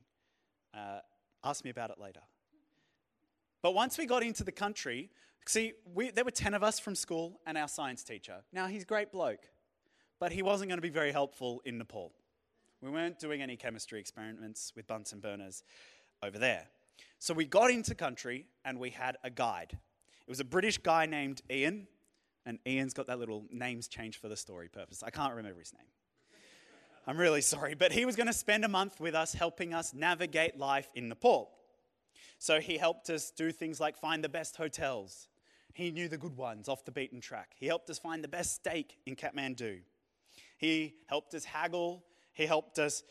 Uh, 0.77 1.00
ask 1.43 1.63
me 1.63 1.72
about 1.72 1.89
it 1.89 2.00
later. 2.00 2.22
But 3.63 3.74
once 3.74 3.98
we 3.98 4.05
got 4.05 4.24
into 4.24 4.43
the 4.43 4.51
country, 4.51 5.10
see, 5.48 5.74
we, 5.93 6.12
there 6.12 6.24
were 6.24 6.31
10 6.31 6.53
of 6.53 6.63
us 6.63 6.79
from 6.79 6.93
school 6.93 7.39
and 7.48 7.57
our 7.57 7.67
science 7.67 8.03
teacher. 8.03 8.43
Now, 8.53 8.67
he's 8.67 8.84
a 8.84 8.86
great 8.86 9.12
bloke, 9.12 9.50
but 10.19 10.31
he 10.31 10.43
wasn't 10.43 10.69
going 10.69 10.77
to 10.77 10.84
be 10.84 10.89
very 10.89 11.12
helpful 11.12 11.62
in 11.65 11.77
Nepal. 11.77 12.13
We 12.81 12.91
weren't 12.91 13.17
doing 13.17 13.41
any 13.41 13.55
chemistry 13.55 14.00
experiments 14.00 14.72
with 14.75 14.86
Bunsen 14.86 15.19
burners 15.19 15.63
over 16.22 16.38
there. 16.38 16.67
So 17.17 17.34
we 17.34 17.46
got 17.46 17.72
into 17.72 17.96
country 17.96 18.46
and 18.63 18.79
we 18.79 18.91
had 18.91 19.17
a 19.24 19.31
guide. 19.31 19.72
It 19.74 20.29
was 20.29 20.39
a 20.39 20.46
British 20.46 20.77
guy 20.77 21.05
named 21.05 21.41
Ian, 21.50 21.88
and 22.46 22.60
Ian's 22.67 22.93
got 22.93 23.07
that 23.07 23.17
little 23.17 23.46
names 23.51 23.88
changed 23.88 24.19
for 24.19 24.27
the 24.27 24.36
story 24.36 24.67
purpose. 24.67 25.01
I 25.01 25.10
can't 25.10 25.34
remember 25.34 25.60
his 25.60 25.74
name. 25.74 25.88
I'm 27.10 27.18
really 27.18 27.40
sorry, 27.40 27.74
but 27.74 27.94
he 27.94 28.04
was 28.04 28.18
going 28.18 28.28
to 28.28 28.34
spend 28.34 28.66
a 28.66 28.68
month 28.68 29.00
with 29.00 29.16
us 29.16 29.32
helping 29.32 29.74
us 29.74 29.94
navigate 29.94 30.60
life 30.60 30.90
in 30.94 31.08
Nepal. 31.08 31.50
So 32.38 32.60
he 32.60 32.78
helped 32.78 33.10
us 33.10 33.32
do 33.32 33.54
things 33.54 33.80
like 33.80 33.98
find 33.98 34.22
the 34.22 34.30
best 34.30 34.58
hotels. 34.58 35.30
He 35.74 35.90
knew 35.90 36.10
the 36.10 36.18
good 36.18 36.36
ones 36.36 36.68
off 36.68 36.84
the 36.84 36.92
beaten 36.92 37.22
track. 37.22 37.54
He 37.58 37.66
helped 37.66 37.90
us 37.90 37.98
find 37.98 38.22
the 38.22 38.28
best 38.28 38.56
steak 38.56 38.98
in 39.06 39.16
Kathmandu. 39.16 39.80
He 40.58 40.96
helped 41.06 41.34
us 41.34 41.46
haggle. 41.46 42.04
He 42.34 42.46
helped 42.46 42.78
us 42.78 43.04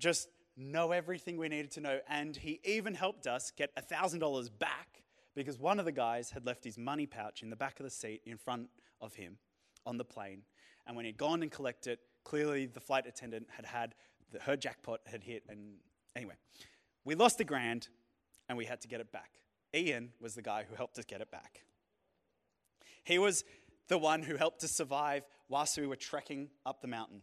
just 0.00 0.28
know 0.56 0.90
everything 0.90 1.36
we 1.36 1.48
needed 1.48 1.70
to 1.72 1.80
know. 1.80 2.00
And 2.08 2.36
he 2.36 2.60
even 2.64 2.94
helped 2.94 3.28
us 3.28 3.52
get 3.56 3.70
$1,000 3.76 4.50
back 4.58 5.04
because 5.36 5.56
one 5.56 5.78
of 5.78 5.84
the 5.84 5.92
guys 5.92 6.30
had 6.30 6.44
left 6.44 6.64
his 6.64 6.76
money 6.76 7.06
pouch 7.06 7.44
in 7.44 7.50
the 7.50 7.56
back 7.56 7.78
of 7.78 7.84
the 7.84 7.90
seat 7.90 8.22
in 8.26 8.38
front 8.38 8.70
of 9.00 9.14
him 9.14 9.38
on 9.84 9.98
the 9.98 10.04
plane. 10.04 10.42
And 10.84 10.96
when 10.96 11.04
he'd 11.04 11.16
gone 11.16 11.42
and 11.42 11.50
collected, 11.50 12.00
clearly 12.26 12.66
the 12.66 12.80
flight 12.80 13.06
attendant 13.06 13.46
had 13.56 13.64
had 13.64 13.94
the, 14.32 14.40
her 14.40 14.56
jackpot 14.56 15.00
had 15.06 15.22
hit. 15.22 15.44
And 15.48 15.76
anyway, 16.16 16.34
we 17.04 17.14
lost 17.14 17.38
the 17.38 17.44
grand 17.44 17.88
and 18.48 18.58
we 18.58 18.64
had 18.64 18.80
to 18.80 18.88
get 18.88 19.00
it 19.00 19.12
back. 19.12 19.30
Ian 19.74 20.10
was 20.20 20.34
the 20.34 20.42
guy 20.42 20.64
who 20.68 20.74
helped 20.74 20.98
us 20.98 21.04
get 21.04 21.20
it 21.20 21.30
back. 21.30 21.62
He 23.04 23.18
was 23.18 23.44
the 23.88 23.96
one 23.96 24.22
who 24.22 24.36
helped 24.36 24.64
us 24.64 24.72
survive 24.72 25.22
whilst 25.48 25.78
we 25.78 25.86
were 25.86 25.96
trekking 25.96 26.48
up 26.64 26.80
the 26.80 26.88
mountain. 26.88 27.22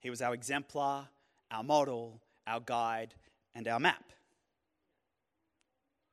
He 0.00 0.10
was 0.10 0.20
our 0.20 0.34
exemplar, 0.34 1.08
our 1.50 1.62
model, 1.62 2.20
our 2.46 2.60
guide, 2.60 3.14
and 3.54 3.66
our 3.66 3.80
map. 3.80 4.12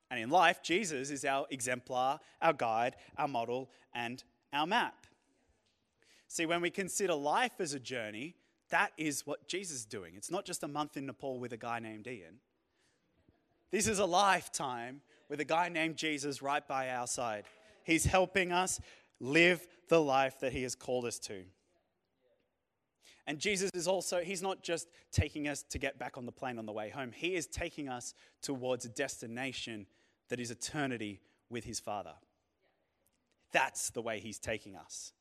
And 0.09 0.19
in 0.19 0.29
life, 0.29 0.63
Jesus 0.63 1.09
is 1.11 1.25
our 1.25 1.45
exemplar, 1.51 2.19
our 2.41 2.53
guide, 2.53 2.95
our 3.17 3.27
model, 3.27 3.69
and 3.93 4.23
our 4.53 4.65
map. 4.65 5.05
See, 6.29 6.45
when 6.45 6.61
we 6.61 6.69
consider 6.69 7.15
life 7.15 7.59
as 7.59 7.73
a 7.73 7.79
journey, 7.79 8.35
that 8.69 8.91
is 8.97 9.25
what 9.25 9.47
Jesus 9.47 9.77
is 9.77 9.85
doing. 9.85 10.13
It's 10.15 10.29
not 10.29 10.45
just 10.45 10.61
a 10.63 10.67
month 10.67 10.95
in 10.95 11.07
Nepal 11.07 11.39
with 11.39 11.53
a 11.53 11.57
guy 11.57 11.79
named 11.79 12.05
Ian. 12.05 12.35
This 13.71 13.87
is 13.87 13.97
a 13.97 14.05
lifetime 14.05 15.01
with 15.27 15.39
a 15.39 15.45
guy 15.45 15.69
named 15.69 15.97
Jesus 15.97 16.43
right 16.43 16.65
by 16.65 16.91
our 16.91 17.07
side. 17.07 17.45
He's 17.83 18.05
helping 18.05 18.51
us 18.51 18.79
live 19.19 19.67
the 19.89 19.99
life 19.99 20.39
that 20.41 20.53
he 20.53 20.61
has 20.61 20.75
called 20.75 21.05
us 21.05 21.17
to. 21.19 21.41
And 23.25 23.39
Jesus 23.39 23.71
is 23.73 23.87
also, 23.87 24.21
he's 24.21 24.43
not 24.43 24.61
just 24.61 24.87
taking 25.11 25.47
us 25.47 25.63
to 25.69 25.79
get 25.79 25.97
back 25.97 26.15
on 26.15 26.27
the 26.27 26.31
plane 26.31 26.59
on 26.59 26.67
the 26.67 26.71
way 26.71 26.89
home, 26.89 27.11
he 27.11 27.33
is 27.35 27.47
taking 27.47 27.89
us 27.89 28.13
towards 28.43 28.85
a 28.85 28.89
destination 28.89 29.87
that 30.29 30.39
is 30.39 30.51
eternity 30.51 31.21
with 31.49 31.63
his 31.63 31.79
Father. 31.79 32.13
That's 33.51 33.89
the 33.89 34.01
way 34.03 34.19
he's 34.19 34.37
taking 34.37 34.75
us. 34.75 35.11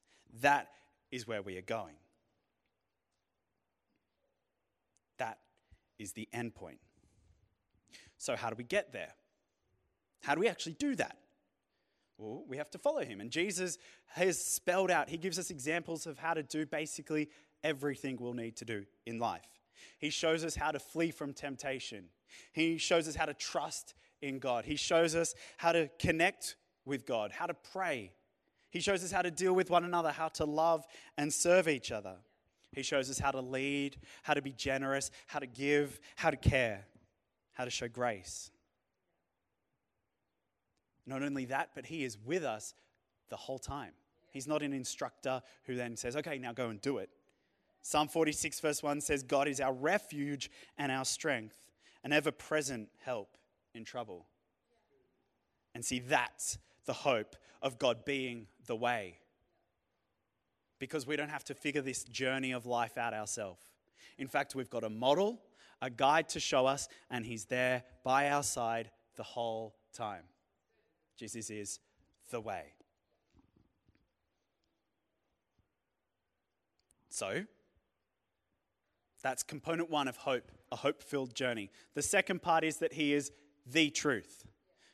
That 0.42 0.68
is 1.10 1.26
where 1.26 1.42
we 1.42 1.56
are 1.56 1.62
going. 1.62 1.94
That 5.18 5.38
is 5.98 6.12
the 6.12 6.28
end 6.32 6.54
point. 6.54 6.78
So, 8.18 8.36
how 8.36 8.50
do 8.50 8.56
we 8.56 8.64
get 8.64 8.92
there? 8.92 9.12
How 10.22 10.34
do 10.34 10.40
we 10.40 10.48
actually 10.48 10.74
do 10.74 10.94
that? 10.96 11.16
Well, 12.18 12.42
we 12.48 12.56
have 12.56 12.70
to 12.70 12.78
follow 12.78 13.04
him. 13.04 13.20
And 13.20 13.30
Jesus 13.30 13.78
has 14.08 14.44
spelled 14.44 14.90
out, 14.90 15.08
he 15.08 15.16
gives 15.16 15.38
us 15.38 15.50
examples 15.50 16.06
of 16.06 16.18
how 16.18 16.34
to 16.34 16.42
do 16.42 16.66
basically 16.66 17.28
everything 17.62 18.16
we'll 18.20 18.34
need 18.34 18.56
to 18.56 18.64
do 18.64 18.84
in 19.06 19.18
life. 19.18 19.46
He 19.98 20.10
shows 20.10 20.44
us 20.44 20.56
how 20.56 20.72
to 20.72 20.78
flee 20.78 21.12
from 21.12 21.32
temptation, 21.32 22.06
he 22.52 22.78
shows 22.78 23.08
us 23.08 23.14
how 23.14 23.26
to 23.26 23.34
trust 23.34 23.94
in 24.20 24.40
God, 24.40 24.64
he 24.64 24.76
shows 24.76 25.14
us 25.14 25.34
how 25.56 25.72
to 25.72 25.88
connect 25.98 26.56
with 26.84 27.06
God, 27.06 27.30
how 27.30 27.46
to 27.46 27.54
pray. 27.54 28.12
He 28.70 28.80
shows 28.80 29.02
us 29.02 29.10
how 29.10 29.22
to 29.22 29.30
deal 29.30 29.54
with 29.54 29.70
one 29.70 29.84
another, 29.84 30.10
how 30.10 30.28
to 30.28 30.44
love 30.44 30.86
and 31.16 31.32
serve 31.32 31.68
each 31.68 31.90
other. 31.90 32.16
He 32.72 32.82
shows 32.82 33.08
us 33.08 33.18
how 33.18 33.30
to 33.30 33.40
lead, 33.40 33.96
how 34.22 34.34
to 34.34 34.42
be 34.42 34.52
generous, 34.52 35.10
how 35.26 35.38
to 35.38 35.46
give, 35.46 35.98
how 36.16 36.30
to 36.30 36.36
care 36.36 36.84
how 37.58 37.64
to 37.64 37.70
show 37.70 37.88
grace. 37.88 38.52
Not 41.06 41.24
only 41.24 41.44
that, 41.46 41.70
but 41.74 41.86
He 41.86 42.04
is 42.04 42.16
with 42.24 42.44
us 42.44 42.72
the 43.30 43.36
whole 43.36 43.58
time. 43.58 43.92
He's 44.30 44.46
not 44.46 44.62
an 44.62 44.72
instructor 44.72 45.42
who 45.64 45.74
then 45.74 45.96
says, 45.96 46.16
okay, 46.16 46.38
now 46.38 46.52
go 46.52 46.68
and 46.68 46.80
do 46.80 46.98
it. 46.98 47.10
Psalm 47.82 48.06
46, 48.06 48.60
verse 48.60 48.82
1 48.82 49.00
says, 49.00 49.24
God 49.24 49.48
is 49.48 49.60
our 49.60 49.72
refuge 49.72 50.50
and 50.78 50.92
our 50.92 51.04
strength, 51.04 51.56
an 52.04 52.12
ever 52.12 52.30
present 52.30 52.90
help 53.04 53.36
in 53.74 53.84
trouble. 53.84 54.26
And 55.74 55.84
see, 55.84 55.98
that's 55.98 56.58
the 56.84 56.92
hope 56.92 57.34
of 57.60 57.78
God 57.78 58.04
being 58.04 58.46
the 58.68 58.76
way. 58.76 59.18
Because 60.78 61.08
we 61.08 61.16
don't 61.16 61.30
have 61.30 61.44
to 61.44 61.54
figure 61.54 61.82
this 61.82 62.04
journey 62.04 62.52
of 62.52 62.64
life 62.64 62.96
out 62.96 63.12
ourselves. 63.12 63.64
In 64.16 64.28
fact, 64.28 64.54
we've 64.54 64.70
got 64.70 64.84
a 64.84 64.88
model 64.88 65.40
a 65.80 65.90
guide 65.90 66.28
to 66.30 66.40
show 66.40 66.66
us, 66.66 66.88
and 67.10 67.24
He's 67.24 67.44
there 67.46 67.84
by 68.04 68.30
our 68.30 68.42
side 68.42 68.90
the 69.16 69.22
whole 69.22 69.74
time. 69.92 70.24
Jesus 71.16 71.50
is 71.50 71.80
the 72.30 72.40
way. 72.40 72.72
So, 77.10 77.44
that's 79.22 79.42
component 79.42 79.90
one 79.90 80.06
of 80.06 80.16
hope, 80.16 80.50
a 80.70 80.76
hope 80.76 81.02
filled 81.02 81.34
journey. 81.34 81.70
The 81.94 82.02
second 82.02 82.42
part 82.42 82.64
is 82.64 82.78
that 82.78 82.92
He 82.92 83.12
is 83.12 83.32
the 83.66 83.90
truth. 83.90 84.46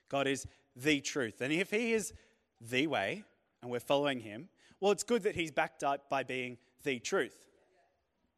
God 0.09 0.27
is 0.27 0.47
the 0.75 1.01
truth. 1.01 1.41
And 1.41 1.53
if 1.53 1.71
He 1.71 1.93
is 1.93 2.13
the 2.61 2.87
way 2.87 3.25
and 3.65 3.73
we're 3.73 3.81
following 3.81 4.21
Him, 4.21 4.49
well, 4.79 4.93
it's 4.93 5.03
good 5.03 5.23
that 5.23 5.35
He's 5.35 5.51
backed 5.51 5.83
up 5.83 6.09
by 6.11 6.23
being 6.23 6.59
the 6.85 6.99
truth. 6.99 7.47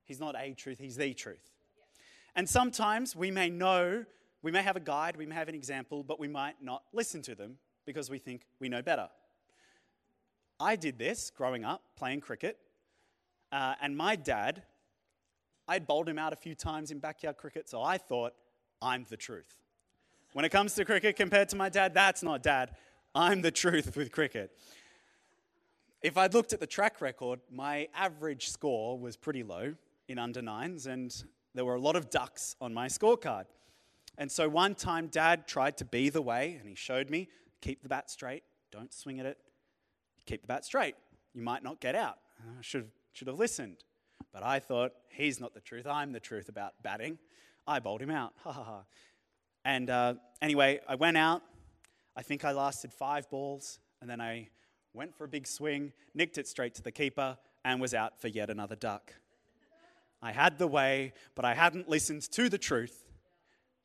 He's 0.05 0.21
not 0.21 0.37
a 0.39 0.55
truth, 0.55 0.79
He's 0.79 0.97
the 0.97 1.13
truth. 1.13 1.51
And 2.37 2.49
sometimes 2.49 3.17
we 3.17 3.31
may 3.31 3.51
know, 3.51 4.05
we 4.43 4.53
may 4.53 4.63
have 4.63 4.77
a 4.77 4.81
guide, 4.81 5.17
we 5.17 5.27
may 5.27 5.35
have 5.35 5.49
an 5.49 5.55
example, 5.55 6.05
but 6.05 6.21
we 6.21 6.29
might 6.29 6.63
not 6.63 6.85
listen 6.93 7.23
to 7.23 7.35
them 7.35 7.57
because 7.85 8.09
we 8.09 8.19
think 8.19 8.43
we 8.61 8.69
know 8.69 8.83
better. 8.83 9.09
I 10.61 10.77
did 10.77 10.99
this 10.99 11.31
growing 11.37 11.65
up 11.65 11.83
playing 11.97 12.21
cricket, 12.21 12.57
uh, 13.51 13.75
and 13.83 13.97
my 13.97 14.15
dad, 14.15 14.63
I'd 15.67 15.89
bowled 15.89 16.09
him 16.09 16.19
out 16.19 16.33
a 16.33 16.37
few 16.37 16.55
times 16.55 16.93
in 16.93 17.01
backyard 17.01 17.37
cricket, 17.37 17.69
so 17.69 17.83
I 17.83 17.99
thought, 17.99 18.33
I'm 18.81 19.07
the 19.09 19.17
truth. 19.17 19.57
When 20.35 20.45
it 20.45 20.51
comes 20.51 20.75
to 20.75 20.85
cricket 20.85 21.17
compared 21.17 21.49
to 21.49 21.57
my 21.57 21.69
dad, 21.69 21.95
that's 21.95 22.23
not 22.23 22.45
dad. 22.45 22.77
I'm 23.15 23.41
the 23.41 23.51
truth 23.51 23.97
with 23.97 24.13
cricket. 24.13 24.53
If 26.03 26.19
I'd 26.19 26.35
looked 26.35 26.53
at 26.53 26.61
the 26.61 26.67
track 26.67 27.01
record, 27.01 27.41
my 27.51 27.89
average 27.95 28.51
score 28.51 28.99
was 28.99 29.17
pretty 29.17 29.43
low 29.43 29.75
in 30.09 30.19
under 30.19 30.43
nines, 30.43 30.87
and 30.87 31.15
there 31.55 31.65
were 31.65 31.75
a 31.75 31.81
lot 31.81 31.97
of 31.97 32.11
ducks 32.11 32.55
on 32.61 32.75
my 32.75 32.87
scorecard. 32.87 33.47
And 34.19 34.31
so 34.31 34.49
one 34.49 34.75
time, 34.75 35.09
dad 35.09 35.49
tried 35.49 35.77
to 35.79 35.85
be 35.85 36.11
the 36.11 36.23
way, 36.23 36.57
and 36.59 36.69
he 36.69 36.75
showed 36.75 37.11
me 37.11 37.29
keep 37.63 37.83
the 37.83 37.89
bat 37.89 38.11
straight, 38.11 38.43
don't 38.71 38.93
swing 38.93 39.21
at 39.21 39.27
it, 39.27 39.39
keep 40.27 40.43
the 40.43 40.47
bat 40.47 40.65
straight. 40.65 40.95
You 41.35 41.43
might 41.43 41.65
not 41.65 41.81
get 41.81 41.95
out. 41.95 42.19
I 42.41 42.61
should, 42.61 42.91
should 43.13 43.29
have 43.29 43.39
listened. 43.39 43.79
But 44.33 44.43
I 44.43 44.59
thought, 44.59 44.93
he's 45.11 45.41
not 45.41 45.55
the 45.55 45.61
truth, 45.61 45.87
I'm 45.87 46.13
the 46.13 46.21
truth 46.21 46.49
about 46.49 46.75
batting. 46.83 47.19
I 47.67 47.81
bowled 47.81 48.03
him 48.03 48.11
out. 48.11 48.35
Ha 48.45 48.53
ha 48.53 48.63
ha. 48.63 48.83
And 49.65 49.91
uh, 49.91 50.15
anyway, 50.41 50.81
I 50.89 50.95
went 50.95 51.17
out. 51.17 51.43
I 52.15 52.23
think 52.23 52.45
I 52.45 52.53
lasted 52.53 52.93
five 52.93 53.29
balls, 53.29 53.81
and 54.01 54.09
then 54.09 54.21
I 54.21 54.49
went 54.97 55.15
for 55.15 55.25
a 55.25 55.29
big 55.29 55.47
swing, 55.47 55.93
nicked 56.15 56.39
it 56.39 56.49
straight 56.49 56.75
to 56.75 56.83
the 56.83 56.91
keeper, 56.91 57.37
and 57.65 57.81
was 57.81 57.95
out 57.95 58.21
for 58.21 58.29
yet 58.29 58.51
another 58.51 58.75
duck. 58.75 59.13
I 60.23 60.33
had 60.33 60.59
the 60.59 60.67
way, 60.67 61.13
but 61.35 61.45
I 61.45 61.55
hadn't 61.55 61.89
listened 61.89 62.23
to 62.33 62.49
the 62.49 62.59
truth. 62.59 63.05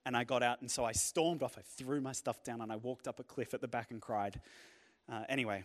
And 0.06 0.18
I 0.18 0.24
got 0.24 0.42
out, 0.42 0.62
and 0.62 0.72
so 0.72 0.84
I 0.84 0.94
stormed 0.94 1.44
off. 1.44 1.58
I 1.58 1.62
threw 1.78 2.02
my 2.02 2.14
stuff 2.14 2.44
down, 2.44 2.62
and 2.62 2.72
I 2.72 2.78
walked 2.78 3.08
up 3.08 3.20
a 3.20 3.24
cliff 3.24 3.54
at 3.54 3.62
the 3.62 3.68
back 3.68 3.92
and 3.92 4.02
cried. 4.02 4.42
Uh, 5.12 5.24
anyway, 5.30 5.64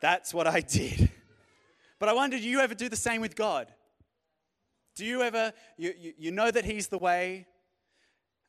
that's 0.00 0.34
what 0.34 0.46
I 0.46 0.60
did. 0.78 1.10
But 1.98 2.08
I 2.08 2.12
wonder 2.12 2.36
do 2.36 2.48
you 2.48 2.60
ever 2.60 2.74
do 2.74 2.88
the 2.88 2.96
same 2.96 3.20
with 3.20 3.36
God? 3.36 3.72
Do 4.96 5.06
you 5.06 5.22
ever, 5.22 5.52
you, 5.78 5.94
you, 5.98 6.12
you 6.18 6.30
know 6.30 6.50
that 6.50 6.64
He's 6.64 6.88
the 6.88 6.98
way, 6.98 7.46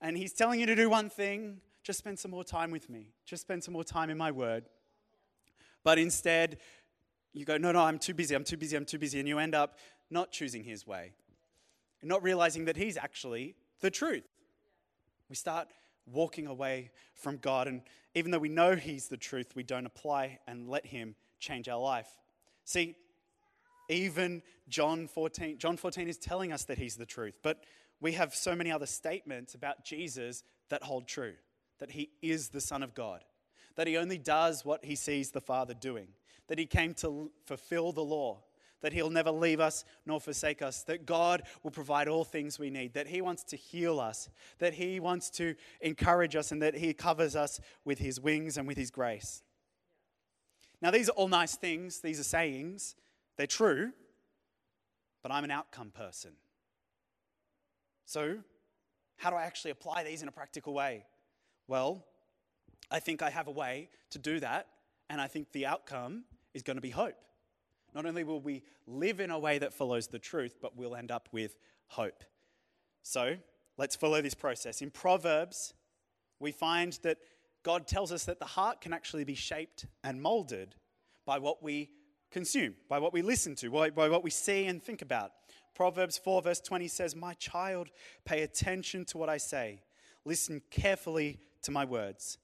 and 0.01 0.17
He's 0.17 0.33
telling 0.33 0.59
you 0.59 0.65
to 0.65 0.75
do 0.75 0.89
one 0.89 1.09
thing, 1.09 1.61
just 1.83 1.99
spend 1.99 2.19
some 2.19 2.31
more 2.31 2.43
time 2.43 2.71
with 2.71 2.89
me, 2.89 3.13
just 3.25 3.43
spend 3.43 3.63
some 3.63 3.73
more 3.73 3.85
time 3.85 4.09
in 4.09 4.17
my 4.17 4.31
word. 4.31 4.65
But 5.83 5.97
instead, 5.99 6.57
you 7.33 7.45
go, 7.45 7.57
no, 7.57 7.71
no, 7.71 7.79
I'm 7.79 7.99
too 7.99 8.13
busy, 8.13 8.35
I'm 8.35 8.43
too 8.43 8.57
busy, 8.57 8.75
I'm 8.75 8.85
too 8.85 8.99
busy. 8.99 9.19
And 9.19 9.27
you 9.27 9.39
end 9.39 9.55
up 9.55 9.77
not 10.09 10.31
choosing 10.31 10.63
his 10.63 10.85
way, 10.85 11.13
and 12.01 12.09
not 12.09 12.21
realizing 12.23 12.65
that 12.65 12.77
he's 12.77 12.97
actually 12.97 13.55
the 13.79 13.89
truth. 13.89 14.27
We 15.29 15.35
start 15.35 15.69
walking 16.05 16.47
away 16.47 16.91
from 17.13 17.37
God. 17.37 17.67
And 17.67 17.81
even 18.15 18.31
though 18.31 18.39
we 18.39 18.49
know 18.49 18.75
he's 18.75 19.07
the 19.07 19.17
truth, 19.17 19.55
we 19.55 19.63
don't 19.63 19.85
apply 19.85 20.39
and 20.47 20.69
let 20.69 20.85
him 20.85 21.15
change 21.39 21.69
our 21.69 21.79
life. 21.79 22.09
See, 22.65 22.95
even 23.89 24.41
John 24.67 25.07
14, 25.07 25.57
John 25.57 25.77
14 25.77 26.07
is 26.07 26.17
telling 26.17 26.51
us 26.51 26.65
that 26.65 26.77
he's 26.77 26.95
the 26.95 27.05
truth. 27.05 27.35
But 27.41 27.63
we 27.99 28.13
have 28.13 28.33
so 28.33 28.55
many 28.55 28.71
other 28.71 28.85
statements 28.85 29.53
about 29.53 29.85
Jesus 29.85 30.43
that 30.69 30.83
hold 30.83 31.07
true 31.07 31.33
that 31.79 31.91
he 31.91 32.09
is 32.21 32.49
the 32.49 32.61
Son 32.61 32.83
of 32.83 32.93
God, 32.93 33.23
that 33.75 33.87
he 33.87 33.97
only 33.97 34.17
does 34.17 34.65
what 34.65 34.85
he 34.85 34.95
sees 34.95 35.31
the 35.31 35.41
Father 35.41 35.73
doing, 35.73 36.07
that 36.47 36.59
he 36.59 36.65
came 36.65 36.93
to 36.95 37.31
fulfill 37.45 37.91
the 37.91 38.03
law, 38.03 38.41
that 38.81 38.93
he'll 38.93 39.09
never 39.09 39.31
leave 39.31 39.59
us 39.59 39.85
nor 40.05 40.19
forsake 40.19 40.61
us, 40.61 40.83
that 40.83 41.05
God 41.05 41.43
will 41.63 41.71
provide 41.71 42.07
all 42.07 42.23
things 42.23 42.59
we 42.59 42.69
need, 42.69 42.93
that 42.93 43.07
he 43.07 43.21
wants 43.21 43.43
to 43.45 43.55
heal 43.55 43.99
us, 43.99 44.29
that 44.59 44.73
he 44.73 44.99
wants 44.99 45.29
to 45.31 45.55
encourage 45.81 46.35
us, 46.35 46.51
and 46.51 46.61
that 46.61 46.75
he 46.75 46.93
covers 46.93 47.35
us 47.35 47.59
with 47.85 47.99
his 47.99 48.19
wings 48.19 48.57
and 48.57 48.67
with 48.67 48.77
his 48.77 48.91
grace. 48.91 49.43
Now, 50.81 50.89
these 50.91 51.09
are 51.09 51.13
all 51.13 51.27
nice 51.27 51.55
things, 51.55 51.99
these 51.99 52.19
are 52.19 52.23
sayings, 52.23 52.95
they're 53.37 53.47
true, 53.47 53.91
but 55.21 55.31
I'm 55.31 55.43
an 55.43 55.51
outcome 55.51 55.91
person. 55.91 56.31
So, 58.05 58.39
how 59.17 59.29
do 59.29 59.35
I 59.35 59.43
actually 59.43 59.71
apply 59.71 60.03
these 60.03 60.23
in 60.23 60.27
a 60.27 60.31
practical 60.31 60.73
way? 60.73 61.05
Well, 61.67 62.03
I 62.91 62.99
think 62.99 63.21
I 63.21 63.29
have 63.29 63.47
a 63.47 63.51
way 63.51 63.89
to 64.11 64.19
do 64.19 64.39
that, 64.41 64.67
and 65.09 65.19
I 65.19 65.27
think 65.27 65.51
the 65.51 65.65
outcome 65.65 66.25
is 66.53 66.61
going 66.61 66.75
to 66.75 66.81
be 66.81 66.89
hope. 66.89 67.15
Not 67.95 68.05
only 68.05 68.23
will 68.23 68.41
we 68.41 68.63
live 68.85 69.19
in 69.19 69.31
a 69.31 69.39
way 69.39 69.57
that 69.57 69.73
follows 69.73 70.07
the 70.07 70.19
truth, 70.19 70.57
but 70.61 70.77
we'll 70.77 70.95
end 70.95 71.11
up 71.11 71.29
with 71.31 71.55
hope. 71.87 72.23
So, 73.01 73.37
let's 73.77 73.95
follow 73.95 74.21
this 74.21 74.33
process. 74.33 74.81
In 74.81 74.91
Proverbs, 74.91 75.73
we 76.39 76.51
find 76.51 76.97
that 77.03 77.17
God 77.63 77.87
tells 77.87 78.11
us 78.11 78.25
that 78.25 78.39
the 78.39 78.45
heart 78.45 78.81
can 78.81 78.93
actually 78.93 79.23
be 79.23 79.35
shaped 79.35 79.85
and 80.03 80.21
molded 80.21 80.75
by 81.25 81.39
what 81.39 81.63
we 81.63 81.89
consume, 82.31 82.75
by 82.89 82.99
what 82.99 83.13
we 83.13 83.21
listen 83.21 83.55
to, 83.55 83.69
by, 83.69 83.89
by 83.89 84.09
what 84.09 84.23
we 84.23 84.29
see 84.29 84.65
and 84.65 84.81
think 84.81 85.01
about. 85.01 85.31
Proverbs 85.75 86.17
4, 86.17 86.41
verse 86.41 86.59
20 86.59 86.87
says, 86.87 87.15
My 87.15 87.33
child, 87.35 87.89
pay 88.25 88.43
attention 88.43 89.05
to 89.05 89.17
what 89.17 89.29
I 89.29 89.37
say. 89.37 89.81
Listen 90.25 90.61
carefully 90.69 91.39
to 91.63 91.71
my 91.71 91.85
words. 91.85 92.37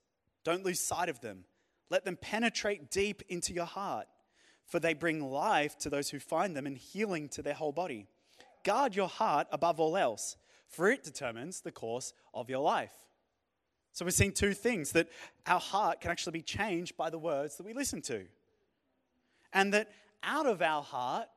Don't 0.47 0.63
lose 0.63 0.79
sight 0.79 1.09
of 1.09 1.19
them. 1.19 1.43
Let 1.89 2.05
them 2.05 2.15
penetrate 2.15 2.89
deep 2.89 3.21
into 3.27 3.51
your 3.51 3.65
heart, 3.65 4.07
for 4.65 4.79
they 4.79 4.93
bring 4.93 5.29
life 5.29 5.77
to 5.79 5.89
those 5.89 6.09
who 6.09 6.19
find 6.19 6.55
them 6.55 6.65
and 6.65 6.77
healing 6.77 7.27
to 7.31 7.41
their 7.41 7.53
whole 7.53 7.73
body. 7.73 8.07
Guard 8.63 8.95
your 8.95 9.09
heart 9.09 9.47
above 9.51 9.81
all 9.81 9.97
else, 9.97 10.37
for 10.69 10.89
it 10.89 11.03
determines 11.03 11.59
the 11.59 11.71
course 11.73 12.13
of 12.33 12.49
your 12.49 12.61
life. 12.61 12.93
So 13.91 14.05
we're 14.05 14.11
seeing 14.11 14.31
two 14.31 14.53
things 14.53 14.93
that 14.93 15.09
our 15.47 15.59
heart 15.59 15.99
can 15.99 16.11
actually 16.11 16.39
be 16.39 16.43
changed 16.43 16.95
by 16.95 17.09
the 17.09 17.19
words 17.19 17.57
that 17.57 17.65
we 17.65 17.73
listen 17.73 18.01
to, 18.03 18.23
and 19.51 19.73
that 19.73 19.89
out 20.23 20.45
of 20.45 20.61
our 20.61 20.81
heart 20.81 21.27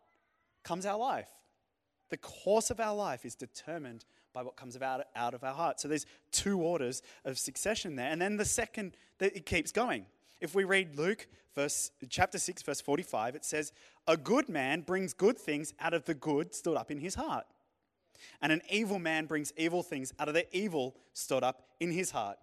comes 0.62 0.86
our 0.86 0.98
life. 0.98 1.30
The 2.10 2.16
course 2.16 2.70
of 2.70 2.78
our 2.78 2.94
life 2.94 3.24
is 3.24 3.34
determined 3.34 4.04
by 4.32 4.42
what 4.42 4.56
comes 4.56 4.76
about 4.76 5.04
out 5.16 5.34
of 5.34 5.44
our 5.44 5.54
heart. 5.54 5.80
So 5.80 5.88
there's 5.88 6.06
two 6.32 6.60
orders 6.60 7.02
of 7.24 7.38
succession 7.38 7.96
there. 7.96 8.10
And 8.10 8.20
then 8.20 8.36
the 8.36 8.44
second, 8.44 8.96
it 9.18 9.46
keeps 9.46 9.72
going. 9.72 10.06
If 10.40 10.54
we 10.54 10.64
read 10.64 10.96
Luke 10.96 11.26
verse, 11.54 11.90
chapter 12.08 12.38
6, 12.38 12.62
verse 12.62 12.80
45, 12.80 13.34
it 13.34 13.44
says, 13.44 13.72
A 14.06 14.16
good 14.16 14.48
man 14.48 14.82
brings 14.82 15.12
good 15.12 15.38
things 15.38 15.74
out 15.80 15.94
of 15.94 16.04
the 16.04 16.14
good 16.14 16.54
stored 16.54 16.78
up 16.78 16.90
in 16.90 16.98
his 16.98 17.14
heart. 17.14 17.46
And 18.42 18.52
an 18.52 18.62
evil 18.70 18.98
man 18.98 19.26
brings 19.26 19.52
evil 19.56 19.82
things 19.82 20.12
out 20.18 20.28
of 20.28 20.34
the 20.34 20.46
evil 20.56 20.94
stored 21.14 21.44
up 21.44 21.62
in 21.78 21.90
his 21.90 22.10
heart. 22.10 22.38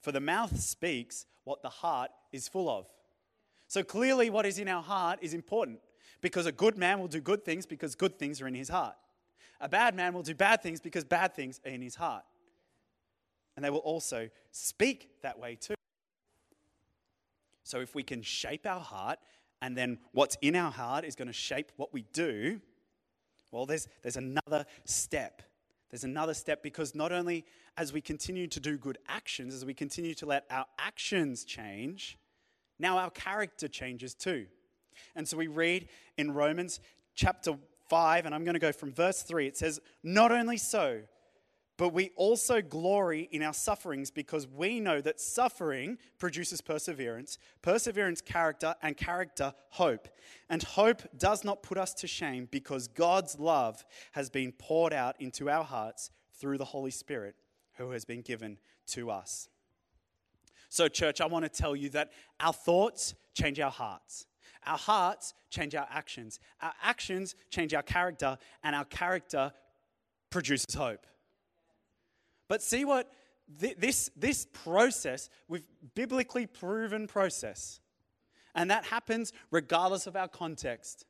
For 0.00 0.12
the 0.12 0.20
mouth 0.20 0.58
speaks 0.58 1.26
what 1.44 1.62
the 1.62 1.68
heart 1.68 2.10
is 2.32 2.48
full 2.48 2.68
of. 2.68 2.86
So 3.66 3.82
clearly, 3.82 4.30
what 4.30 4.46
is 4.46 4.58
in 4.58 4.68
our 4.68 4.82
heart 4.82 5.18
is 5.20 5.34
important 5.34 5.80
because 6.20 6.46
a 6.46 6.52
good 6.52 6.78
man 6.78 6.98
will 6.98 7.08
do 7.08 7.20
good 7.20 7.44
things 7.44 7.66
because 7.66 7.94
good 7.94 8.18
things 8.18 8.40
are 8.40 8.48
in 8.48 8.54
his 8.54 8.68
heart. 8.68 8.94
A 9.60 9.68
bad 9.68 9.94
man 9.94 10.12
will 10.12 10.22
do 10.22 10.34
bad 10.34 10.62
things 10.62 10.80
because 10.80 11.04
bad 11.04 11.34
things 11.34 11.60
are 11.64 11.70
in 11.70 11.82
his 11.82 11.94
heart. 11.94 12.24
And 13.56 13.64
they 13.64 13.70
will 13.70 13.78
also 13.78 14.28
speak 14.52 15.10
that 15.22 15.38
way 15.38 15.56
too. 15.56 15.74
So 17.64 17.80
if 17.80 17.94
we 17.94 18.02
can 18.02 18.22
shape 18.22 18.66
our 18.66 18.80
heart, 18.80 19.18
and 19.60 19.76
then 19.76 19.98
what's 20.12 20.36
in 20.40 20.54
our 20.54 20.70
heart 20.70 21.04
is 21.04 21.16
going 21.16 21.26
to 21.26 21.34
shape 21.34 21.72
what 21.76 21.92
we 21.92 22.02
do, 22.12 22.60
well, 23.50 23.66
there's, 23.66 23.88
there's 24.02 24.16
another 24.16 24.64
step. 24.84 25.42
There's 25.90 26.04
another 26.04 26.34
step 26.34 26.62
because 26.62 26.94
not 26.94 27.12
only 27.12 27.44
as 27.76 27.92
we 27.92 28.00
continue 28.00 28.46
to 28.46 28.60
do 28.60 28.76
good 28.76 28.98
actions, 29.08 29.54
as 29.54 29.64
we 29.64 29.74
continue 29.74 30.14
to 30.14 30.26
let 30.26 30.44
our 30.50 30.66
actions 30.78 31.44
change, 31.44 32.18
now 32.78 32.98
our 32.98 33.10
character 33.10 33.68
changes 33.68 34.14
too. 34.14 34.46
And 35.16 35.26
so 35.26 35.36
we 35.36 35.46
read 35.46 35.88
in 36.16 36.32
Romans 36.32 36.80
chapter 37.14 37.58
5, 37.88 38.26
and 38.26 38.34
I'm 38.34 38.44
going 38.44 38.54
to 38.54 38.60
go 38.60 38.72
from 38.72 38.92
verse 38.92 39.22
3. 39.22 39.46
It 39.46 39.56
says, 39.56 39.80
Not 40.02 40.32
only 40.32 40.56
so, 40.56 41.00
but 41.78 41.94
we 41.94 42.10
also 42.16 42.60
glory 42.60 43.28
in 43.30 43.40
our 43.42 43.54
sufferings 43.54 44.10
because 44.10 44.48
we 44.48 44.80
know 44.80 45.00
that 45.00 45.20
suffering 45.20 45.96
produces 46.18 46.60
perseverance, 46.60 47.38
perseverance, 47.62 48.20
character, 48.20 48.74
and 48.82 48.96
character, 48.96 49.54
hope. 49.70 50.08
And 50.50 50.60
hope 50.60 51.02
does 51.16 51.44
not 51.44 51.62
put 51.62 51.78
us 51.78 51.94
to 51.94 52.08
shame 52.08 52.48
because 52.50 52.88
God's 52.88 53.38
love 53.38 53.84
has 54.12 54.28
been 54.28 54.50
poured 54.50 54.92
out 54.92 55.20
into 55.20 55.48
our 55.48 55.62
hearts 55.62 56.10
through 56.34 56.58
the 56.58 56.64
Holy 56.64 56.90
Spirit 56.90 57.36
who 57.76 57.90
has 57.90 58.04
been 58.04 58.22
given 58.22 58.58
to 58.88 59.10
us. 59.10 59.48
So, 60.68 60.88
church, 60.88 61.20
I 61.20 61.26
want 61.26 61.44
to 61.44 61.48
tell 61.48 61.76
you 61.76 61.90
that 61.90 62.10
our 62.40 62.52
thoughts 62.52 63.14
change 63.34 63.60
our 63.60 63.70
hearts. 63.70 64.26
Our 64.66 64.78
hearts 64.78 65.34
change 65.50 65.74
our 65.74 65.86
actions. 65.90 66.40
Our 66.60 66.72
actions 66.82 67.34
change 67.50 67.74
our 67.74 67.82
character, 67.82 68.38
and 68.62 68.74
our 68.74 68.84
character 68.84 69.52
produces 70.30 70.74
hope. 70.74 71.06
But 72.48 72.62
see 72.62 72.84
what 72.84 73.10
this, 73.48 74.10
this 74.16 74.46
process, 74.52 75.30
with 75.48 75.62
biblically 75.94 76.46
proven 76.46 77.06
process, 77.06 77.80
and 78.54 78.70
that 78.70 78.84
happens 78.84 79.32
regardless 79.50 80.06
of 80.06 80.16
our 80.16 80.28
context. 80.28 81.06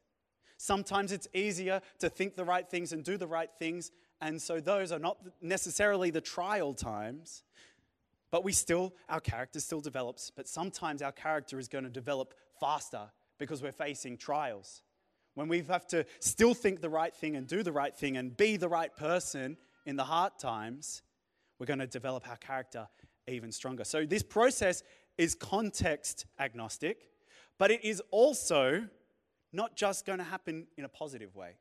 Sometimes 0.56 1.12
it's 1.12 1.28
easier 1.34 1.80
to 2.00 2.08
think 2.08 2.34
the 2.34 2.44
right 2.44 2.68
things 2.68 2.92
and 2.92 3.04
do 3.04 3.16
the 3.16 3.26
right 3.26 3.50
things, 3.58 3.90
and 4.20 4.40
so 4.40 4.60
those 4.60 4.92
are 4.92 4.98
not 4.98 5.18
necessarily 5.40 6.10
the 6.10 6.20
trial 6.20 6.74
times. 6.74 7.42
But 8.30 8.44
we 8.44 8.52
still, 8.52 8.94
our 9.08 9.20
character 9.20 9.58
still 9.58 9.80
develops, 9.80 10.30
but 10.30 10.46
sometimes 10.46 11.00
our 11.00 11.12
character 11.12 11.58
is 11.58 11.66
going 11.66 11.84
to 11.84 11.90
develop 11.90 12.34
faster 12.60 13.10
because 13.38 13.62
we're 13.62 13.72
facing 13.72 14.16
trials. 14.16 14.82
When 15.34 15.48
we 15.48 15.62
have 15.62 15.86
to 15.88 16.04
still 16.20 16.54
think 16.54 16.80
the 16.80 16.88
right 16.88 17.14
thing 17.14 17.36
and 17.36 17.46
do 17.46 17.62
the 17.62 17.72
right 17.72 17.96
thing 17.96 18.16
and 18.16 18.36
be 18.36 18.56
the 18.56 18.68
right 18.68 18.94
person 18.94 19.56
in 19.86 19.96
the 19.96 20.04
hard 20.04 20.32
times, 20.38 21.02
we're 21.58 21.66
going 21.66 21.78
to 21.78 21.86
develop 21.86 22.28
our 22.28 22.36
character 22.36 22.88
even 23.28 23.52
stronger. 23.52 23.84
So, 23.84 24.04
this 24.04 24.22
process 24.22 24.82
is 25.16 25.34
context 25.34 26.26
agnostic, 26.38 27.10
but 27.58 27.70
it 27.70 27.84
is 27.84 28.02
also 28.10 28.88
not 29.52 29.76
just 29.76 30.06
going 30.06 30.18
to 30.18 30.24
happen 30.24 30.66
in 30.76 30.84
a 30.84 30.88
positive 30.88 31.34
way. 31.34 31.56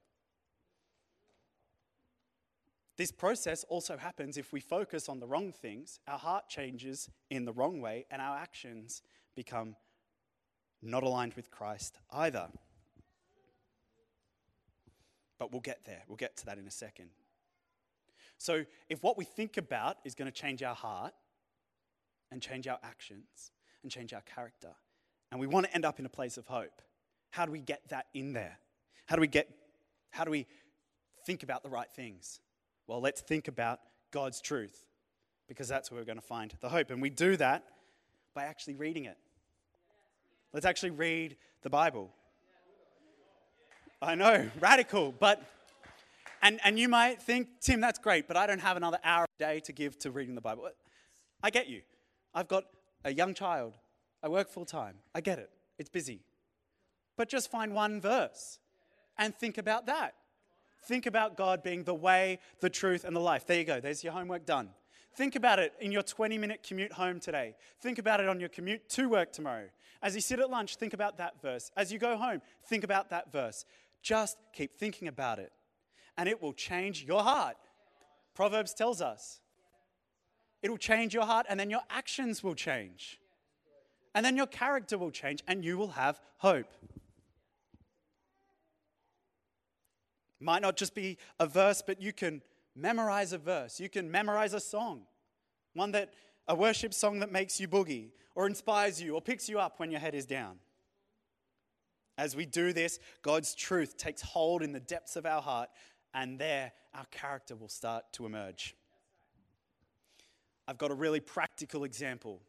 This 2.97 3.11
process 3.11 3.63
also 3.69 3.95
happens 3.95 4.37
if 4.37 4.51
we 4.51 4.59
focus 4.59 5.07
on 5.07 5.19
the 5.19 5.27
wrong 5.27 5.51
things, 5.51 5.99
our 6.07 6.17
heart 6.17 6.49
changes 6.49 7.09
in 7.29 7.45
the 7.45 7.53
wrong 7.53 7.79
way, 7.79 8.05
and 8.09 8.21
our 8.21 8.37
actions 8.37 9.03
become 9.35 9.75
not 10.81 11.03
aligned 11.03 11.33
with 11.33 11.51
Christ 11.51 11.97
either. 12.11 12.47
But 15.39 15.51
we'll 15.51 15.61
get 15.61 15.85
there. 15.85 16.03
We'll 16.07 16.17
get 16.17 16.37
to 16.37 16.45
that 16.47 16.57
in 16.57 16.67
a 16.67 16.71
second. 16.71 17.09
So, 18.37 18.65
if 18.89 19.01
what 19.01 19.17
we 19.17 19.25
think 19.25 19.57
about 19.57 19.97
is 20.03 20.13
going 20.13 20.31
to 20.31 20.31
change 20.31 20.61
our 20.61 20.75
heart 20.75 21.13
and 22.31 22.41
change 22.41 22.67
our 22.67 22.79
actions 22.83 23.51
and 23.81 23.91
change 23.91 24.13
our 24.13 24.21
character, 24.21 24.73
and 25.31 25.39
we 25.39 25.47
want 25.47 25.65
to 25.65 25.73
end 25.73 25.85
up 25.85 25.99
in 25.99 26.05
a 26.05 26.09
place 26.09 26.37
of 26.37 26.47
hope, 26.47 26.81
how 27.31 27.45
do 27.45 27.51
we 27.51 27.59
get 27.59 27.81
that 27.89 28.07
in 28.13 28.33
there? 28.33 28.57
How 29.05 29.15
do 29.15 29.21
we 29.21 29.27
get 29.27 29.49
how 30.11 30.23
do 30.23 30.31
we 30.31 30.47
think 31.25 31.43
about 31.43 31.63
the 31.63 31.69
right 31.69 31.91
things? 31.91 32.39
Well, 32.87 33.01
let's 33.01 33.21
think 33.21 33.47
about 33.47 33.79
God's 34.11 34.41
truth 34.41 34.87
because 35.47 35.67
that's 35.67 35.91
where 35.91 35.99
we're 35.99 36.05
going 36.05 36.17
to 36.17 36.25
find 36.25 36.53
the 36.59 36.69
hope. 36.69 36.89
And 36.89 37.01
we 37.01 37.09
do 37.09 37.35
that 37.37 37.63
by 38.33 38.45
actually 38.45 38.75
reading 38.75 39.05
it. 39.05 39.17
Let's 40.53 40.65
actually 40.65 40.91
read 40.91 41.37
the 41.61 41.69
Bible. 41.69 42.09
I 44.01 44.15
know, 44.15 44.49
radical, 44.59 45.13
but, 45.17 45.41
and, 46.41 46.59
and 46.63 46.79
you 46.79 46.87
might 46.87 47.21
think, 47.21 47.47
Tim, 47.61 47.81
that's 47.81 47.99
great, 47.99 48.27
but 48.27 48.37
I 48.37 48.47
don't 48.47 48.61
have 48.61 48.77
another 48.77 48.99
hour 49.03 49.25
a 49.25 49.43
day 49.43 49.59
to 49.61 49.73
give 49.73 49.97
to 49.99 50.11
reading 50.11 50.35
the 50.35 50.41
Bible. 50.41 50.69
I 51.43 51.49
get 51.49 51.67
you. 51.67 51.81
I've 52.33 52.47
got 52.47 52.65
a 53.03 53.13
young 53.13 53.33
child. 53.33 53.73
I 54.23 54.29
work 54.29 54.49
full 54.49 54.65
time. 54.65 54.95
I 55.13 55.21
get 55.21 55.39
it. 55.39 55.49
It's 55.77 55.89
busy. 55.89 56.21
but 57.17 57.29
just 57.29 57.49
find 57.49 57.73
one 57.73 57.99
verse 57.99 58.59
and 59.17 59.35
think 59.35 59.57
about 59.57 59.87
that. 59.87 60.13
Think 60.83 61.05
about 61.05 61.35
God 61.35 61.63
being 61.63 61.83
the 61.83 61.95
way, 61.95 62.39
the 62.61 62.69
truth, 62.69 63.03
and 63.03 63.15
the 63.15 63.19
life. 63.19 63.45
There 63.45 63.57
you 63.57 63.63
go. 63.63 63.79
There's 63.79 64.03
your 64.03 64.13
homework 64.13 64.45
done. 64.45 64.69
Think 65.17 65.35
about 65.35 65.57
it 65.57 65.73
in 65.79 65.91
your 65.91 66.03
20 66.03 66.37
minute 66.37 66.61
commute 66.61 66.91
home 66.91 67.19
today. 67.19 67.55
Think 67.81 67.97
about 67.97 68.19
it 68.19 68.29
on 68.29 68.39
your 68.39 68.49
commute 68.49 68.87
to 68.89 69.09
work 69.09 69.33
tomorrow. 69.33 69.65
As 70.03 70.13
you 70.13 70.21
sit 70.21 70.39
at 70.39 70.51
lunch, 70.51 70.75
think 70.75 70.93
about 70.93 71.17
that 71.17 71.41
verse. 71.41 71.71
As 71.75 71.91
you 71.91 71.97
go 71.97 72.15
home, 72.15 72.39
think 72.67 72.83
about 72.83 73.09
that 73.09 73.31
verse. 73.31 73.65
Just 74.03 74.37
keep 74.53 74.77
thinking 74.77 75.07
about 75.07 75.39
it, 75.39 75.51
and 76.19 76.29
it 76.29 76.39
will 76.39 76.53
change 76.53 77.03
your 77.03 77.23
heart. 77.23 77.57
Proverbs 78.35 78.75
tells 78.75 79.01
us 79.01 79.39
it'll 80.61 80.77
change 80.77 81.15
your 81.15 81.25
heart, 81.25 81.47
and 81.49 81.59
then 81.59 81.71
your 81.71 81.81
actions 81.89 82.43
will 82.43 82.53
change. 82.53 83.19
And 84.13 84.23
then 84.23 84.37
your 84.37 84.45
character 84.45 84.99
will 84.99 85.09
change, 85.09 85.41
and 85.47 85.65
you 85.65 85.79
will 85.79 85.89
have 85.89 86.21
hope. 86.37 86.71
Might 90.39 90.61
not 90.61 90.77
just 90.77 90.93
be 90.93 91.17
a 91.39 91.47
verse, 91.47 91.81
but 91.81 91.99
you 91.99 92.13
can 92.13 92.43
memorize 92.77 93.33
a 93.33 93.37
verse. 93.37 93.79
You 93.79 93.89
can 93.89 94.09
memorize 94.09 94.53
a 94.53 94.59
song, 94.59 95.01
one 95.73 95.91
that 95.91 96.13
a 96.47 96.55
worship 96.55 96.93
song 96.93 97.19
that 97.19 97.31
makes 97.31 97.59
you 97.59 97.67
boogie, 97.67 98.11
or 98.35 98.45
inspires 98.47 99.01
you, 99.01 99.15
or 99.15 99.21
picks 99.21 99.49
you 99.49 99.59
up 99.59 99.79
when 99.79 99.91
your 99.91 99.99
head 99.99 100.15
is 100.15 100.25
down. 100.25 100.59
As 102.17 102.35
we 102.35 102.45
do 102.45 102.71
this, 102.71 102.99
God's 103.21 103.53
truth 103.53 103.97
takes 103.97 104.21
hold 104.21 104.61
in 104.61 104.71
the 104.71 104.79
depths 104.79 105.15
of 105.15 105.25
our 105.25 105.41
heart, 105.41 105.69
and 106.13 106.39
there 106.39 106.71
our 106.93 107.05
character 107.11 107.55
will 107.55 107.67
start 107.69 108.05
to 108.13 108.25
emerge. 108.25 108.75
I've 110.67 110.77
got 110.77 110.91
a 110.91 110.95
really 110.95 111.19
practical 111.19 111.83
example 111.83 112.41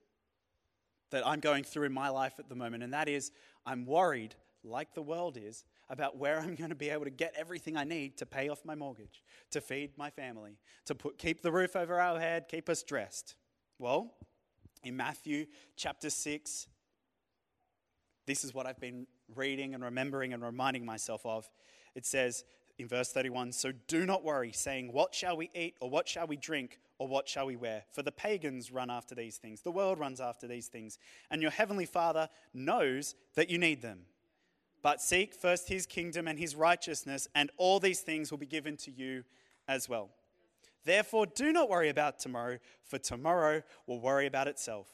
that 1.11 1.27
I'm 1.27 1.41
going 1.41 1.65
through 1.65 1.85
in 1.85 1.93
my 1.93 2.09
life 2.09 2.35
at 2.39 2.49
the 2.49 2.55
moment, 2.55 2.83
and 2.83 2.93
that 2.93 3.09
is 3.09 3.31
I'm 3.65 3.87
worried, 3.87 4.35
like 4.65 4.95
the 4.95 5.03
world 5.03 5.39
is, 5.41 5.65
about 5.91 6.17
where 6.17 6.39
I'm 6.41 6.55
going 6.55 6.71
to 6.71 6.77
be 6.77 6.91
able 6.91 7.05
to 7.05 7.11
get 7.11 7.35
everything 7.37 7.77
I 7.77 7.85
need 7.85 8.19
to 8.19 8.27
pay 8.27 8.49
off 8.49 8.65
my 8.65 8.75
mortgage, 8.75 9.23
to 9.51 9.61
feed 9.61 9.93
my 9.97 10.11
family, 10.11 10.59
to 10.87 10.95
put, 10.95 11.19
keep 11.19 11.43
the 11.43 11.53
roof 11.53 11.77
over 11.77 12.01
our 12.01 12.19
head, 12.19 12.47
keep 12.49 12.69
us 12.69 12.83
dressed. 12.83 13.37
Well, 13.79 14.15
in 14.83 14.97
Matthew 14.97 15.47
chapter 15.77 16.11
6, 16.11 16.67
this 18.27 18.45
is 18.45 18.53
what 18.53 18.67
I've 18.67 18.81
been 18.81 19.07
reading 19.35 19.75
and 19.75 19.83
remembering 19.83 20.33
and 20.33 20.43
reminding 20.43 20.85
myself 20.85 21.23
of. 21.25 21.49
It 21.95 22.05
says 22.07 22.45
in 22.79 22.87
verse 22.89 23.11
31 23.11 23.53
So 23.53 23.73
do 23.87 24.07
not 24.07 24.25
worry, 24.25 24.53
saying, 24.53 24.93
What 24.93 25.15
shall 25.15 25.37
we 25.37 25.51
eat, 25.55 25.77
or 25.81 25.91
what 25.91 26.09
shall 26.09 26.27
we 26.27 26.37
drink, 26.37 26.79
or 26.99 27.09
what 27.09 27.29
shall 27.29 27.47
we 27.47 27.57
wear? 27.57 27.85
For 27.93 28.03
the 28.03 28.13
pagans 28.13 28.71
run 28.71 28.91
after 28.91 29.15
these 29.15 29.37
things, 29.37 29.63
the 29.63 29.71
world 29.71 29.99
runs 29.99 30.21
after 30.21 30.47
these 30.47 30.69
things, 30.69 30.99
and 31.31 31.43
your 31.43 31.51
heavenly 31.51 31.87
Father 31.87 32.29
knows 32.53 33.15
that 33.35 33.51
you 33.51 33.59
need 33.59 33.83
them. 33.83 34.01
But 34.83 35.01
seek 35.01 35.35
first 35.35 35.69
his 35.69 35.87
kingdom 35.87 36.29
and 36.29 36.39
his 36.39 36.55
righteousness, 36.55 37.29
and 37.35 37.51
all 37.57 37.81
these 37.81 38.01
things 38.01 38.31
will 38.31 38.39
be 38.39 38.47
given 38.47 38.77
to 38.79 38.91
you 38.91 39.25
as 39.67 39.89
well. 39.89 40.11
Therefore, 40.85 41.27
do 41.27 41.53
not 41.53 41.69
worry 41.69 41.89
about 41.89 42.19
tomorrow, 42.19 42.59
for 42.85 42.99
tomorrow 42.99 43.63
will 43.87 44.01
worry 44.01 44.27
about 44.27 44.49
itself. 44.49 44.87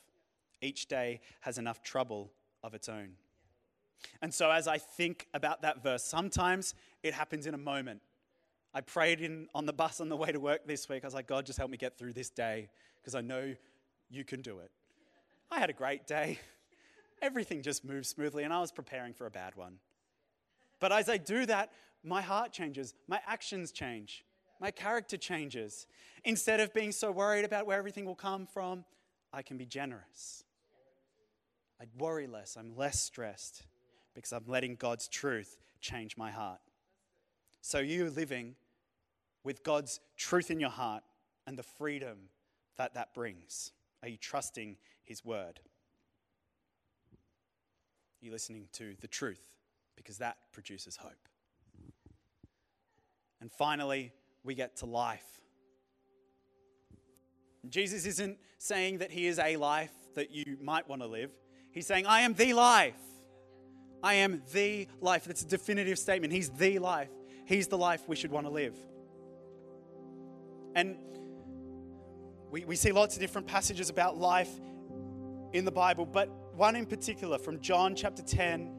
Each 0.61 0.87
day 0.87 1.21
has 1.43 1.59
enough 1.59 1.83
trouble 1.83 2.33
of 2.63 2.75
its 2.75 2.89
own. 2.89 3.11
And 4.23 4.33
so, 4.33 4.51
as 4.51 4.67
I 4.67 4.79
think 4.79 5.29
about 5.35 5.63
that 5.63 5.83
verse, 5.83 6.03
sometimes 6.03 6.75
it 7.03 7.15
happens 7.15 7.47
in 7.47 7.55
a 7.55 7.59
moment. 7.59 8.01
I 8.73 8.81
prayed 8.81 9.21
in, 9.21 9.49
on 9.55 9.67
the 9.67 9.73
bus 9.73 10.01
on 10.01 10.09
the 10.09 10.17
way 10.17 10.33
to 10.33 10.41
work 10.41 10.67
this 10.67 10.89
week. 10.89 11.05
I 11.05 11.07
was 11.07 11.15
like, 11.15 11.29
God, 11.29 11.47
just 11.47 11.59
help 11.59 11.71
me 11.71 11.77
get 11.77 11.97
through 11.97 12.15
this 12.15 12.31
day 12.31 12.71
because 13.01 13.15
I 13.15 13.21
know 13.21 13.55
you 14.11 14.25
can 14.25 14.41
do 14.41 14.59
it. 14.59 14.71
I 15.51 15.61
had 15.61 15.71
a 15.71 15.75
great 15.75 16.07
day 16.07 16.39
everything 17.25 17.63
just 17.63 17.85
moves 17.85 18.09
smoothly, 18.09 18.45
and 18.45 18.53
I 18.53 18.61
was 18.61 18.71
preparing 18.71 19.15
for 19.15 19.27
a 19.27 19.31
bad 19.31 19.57
one. 19.57 19.79
But 20.79 20.93
as 20.93 21.09
I 21.09 21.17
do 21.17 21.47
that, 21.47 21.73
my 22.03 22.21
heart 22.21 22.53
changes, 22.53 22.95
my 23.09 23.21
actions 23.27 23.73
change, 23.73 24.25
my 24.61 24.71
character 24.71 25.17
changes. 25.17 25.87
Instead 26.25 26.61
of 26.61 26.75
being 26.75 26.93
so 26.93 27.11
worried 27.11 27.45
about 27.45 27.67
where 27.67 27.79
everything 27.79 28.05
will 28.05 28.15
come 28.15 28.47
from, 28.47 28.85
I 29.33 29.41
can 29.43 29.57
be 29.57 29.65
generous. 29.65 30.45
I 31.81 31.87
worry 31.99 32.27
less, 32.27 32.57
I'm 32.57 32.77
less 32.77 33.01
stressed 33.01 33.63
because 34.15 34.33
I'm 34.33 34.45
letting 34.47 34.77
God's 34.77 35.09
truth 35.09 35.57
change 35.81 36.17
my 36.17 36.31
heart. 36.31 36.61
So, 37.63 37.79
you 37.79 38.11
living 38.11 38.55
with 39.43 39.65
God's 39.65 40.01
truth 40.17 40.51
in 40.51 40.61
your 40.61 40.71
heart 40.71 41.03
and 41.47 41.59
the 41.59 41.63
freedom 41.63 42.29
that 42.77 42.95
that 42.95 43.15
brings, 43.15 43.73
are 44.03 44.09
you 44.09 44.19
trusting 44.19 44.77
His 45.03 45.25
word? 45.25 45.61
You 48.25 48.33
listening 48.33 48.69
to 48.73 48.95
the 49.01 49.09
truth 49.09 49.43
because 49.97 50.19
that 50.19 50.37
produces 50.53 50.97
hope. 50.97 51.13
And 53.41 53.53
finally, 53.53 54.13
we 54.43 54.55
get 54.55 54.77
to 54.77 54.87
life. 54.87 55.41
Jesus 57.69 58.07
isn't 58.07 58.39
saying 58.59 58.99
that 58.99 59.11
he 59.11 59.27
is 59.27 59.39
a 59.39 59.57
life 59.57 59.93
that 60.15 60.31
you 60.31 60.57
might 60.63 60.89
want 60.89 61.03
to 61.03 61.09
live. 61.09 61.31
He's 61.73 61.87
saying, 61.87 62.07
I 62.07 62.21
am 62.21 62.35
the 62.35 62.55
life. 62.55 62.95
I 64.03 64.15
am 64.15 64.43
the 64.53 64.89
life. 65.01 65.25
That's 65.25 65.43
a 65.43 65.47
definitive 65.47 65.99
statement. 65.99 66.33
He's 66.33 66.51
the 66.51 66.79
life. 66.79 67.11
He's 67.47 67.69
the 67.69 67.79
life 67.79 68.03
we 68.07 68.17
should 68.17 68.31
want 68.31 68.47
to 68.47 68.53
live. 68.53 68.77
And 70.75 70.97
we, 72.51 72.65
we 72.65 72.77
see 72.77 72.93
lots 72.93 73.17
of 73.17 73.21
different 73.21 73.47
passages 73.47 73.91
about 73.91 74.19
life 74.19 74.51
in 75.53 75.65
the 75.65 75.73
Bible, 75.73 76.07
but 76.07 76.31
one 76.57 76.77
in 76.77 76.87
particular 76.87 77.39
from 77.39 77.61
John 77.61 77.95
chapter 77.95 78.23
10, 78.23 78.73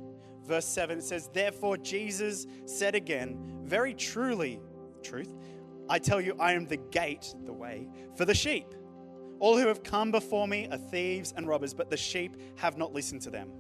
verse 0.46 0.66
7. 0.66 1.00
It 1.00 1.04
says, 1.04 1.30
Therefore, 1.34 1.78
Jesus 1.78 2.48
said 2.66 2.96
again, 2.96 3.62
Very 3.64 3.94
truly, 3.94 4.60
truth, 5.04 5.30
I 5.90 6.00
tell 6.00 6.20
you, 6.20 6.36
I 6.40 6.54
am 6.54 6.66
the 6.66 6.78
gate, 6.78 7.34
the 7.46 7.54
way, 7.54 7.88
for 8.16 8.26
the 8.26 8.34
sheep. 8.34 8.74
All 9.40 9.58
who 9.58 9.68
have 9.68 9.84
come 9.84 10.12
before 10.12 10.48
me 10.48 10.68
are 10.72 10.78
thieves 10.78 11.34
and 11.36 11.48
robbers, 11.48 11.74
but 11.74 11.90
the 11.90 11.98
sheep 11.98 12.38
have 12.56 12.78
not 12.78 12.94
listened 12.94 13.22
to 13.24 13.30
them. 13.30 13.52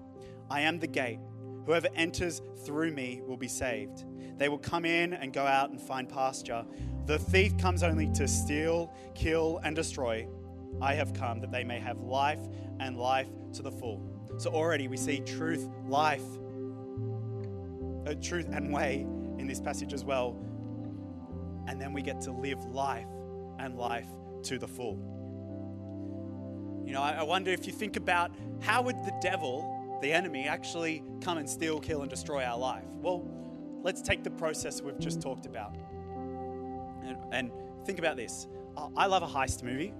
I 0.49 0.61
am 0.61 0.79
the 0.79 0.87
gate. 0.87 1.19
Whoever 1.65 1.87
enters 1.95 2.41
through 2.63 2.91
me 2.91 3.21
will 3.25 3.37
be 3.37 3.47
saved. 3.47 4.05
They 4.37 4.49
will 4.49 4.59
come 4.59 4.85
in 4.85 5.13
and 5.13 5.33
go 5.33 5.45
out 5.45 5.71
and 5.71 5.81
find 5.81 6.07
pasture. 6.07 6.63
The 7.05 7.19
thief 7.19 7.57
comes 7.57 7.83
only 7.83 8.11
to 8.13 8.27
steal, 8.27 8.93
kill, 9.15 9.59
and 9.63 9.75
destroy. 9.75 10.27
I 10.81 10.93
have 10.93 11.13
come 11.13 11.39
that 11.41 11.51
they 11.51 11.63
may 11.63 11.79
have 11.79 11.99
life 11.99 12.41
and 12.79 12.97
life 12.97 13.27
to 13.53 13.61
the 13.61 13.71
full. 13.71 14.01
So 14.37 14.51
already 14.51 14.87
we 14.87 14.97
see 14.97 15.19
truth, 15.19 15.67
life, 15.87 16.23
uh, 18.05 18.13
truth 18.21 18.47
and 18.51 18.71
way 18.73 19.05
in 19.37 19.47
this 19.47 19.59
passage 19.59 19.93
as 19.93 20.03
well. 20.03 20.37
And 21.67 21.81
then 21.81 21.93
we 21.93 22.01
get 22.01 22.21
to 22.21 22.31
live 22.31 22.63
life 22.65 23.07
and 23.59 23.77
life 23.77 24.07
to 24.43 24.59
the 24.59 24.67
full. 24.67 24.99
You 26.85 26.93
know, 26.93 27.01
I, 27.01 27.23
wonder 27.23 27.49
if 27.49 27.65
you 27.65 27.73
think 27.73 27.95
about 27.95 28.31
how 28.61 28.83
would 28.83 28.97
the 28.97 29.13
devil, 29.19 29.97
the 30.01 30.13
enemy, 30.13 30.47
actually 30.47 31.03
come 31.21 31.39
and 31.39 31.49
steal, 31.49 31.79
kill, 31.79 32.01
and 32.01 32.09
destroy 32.09 32.43
our 32.43 32.59
life? 32.59 32.83
Well, 33.01 33.27
let's 33.81 34.03
take 34.03 34.23
the 34.23 34.29
process 34.29 34.81
we've 34.83 34.99
just 34.99 35.19
talked 35.19 35.47
about. 35.47 35.75
And, 37.03 37.17
and 37.31 37.51
think 37.85 37.97
about 37.97 38.17
this. 38.17 38.47
I 38.95 39.07
love 39.07 39.23
a 39.23 39.27
heist 39.27 39.63
movie. 39.63 39.93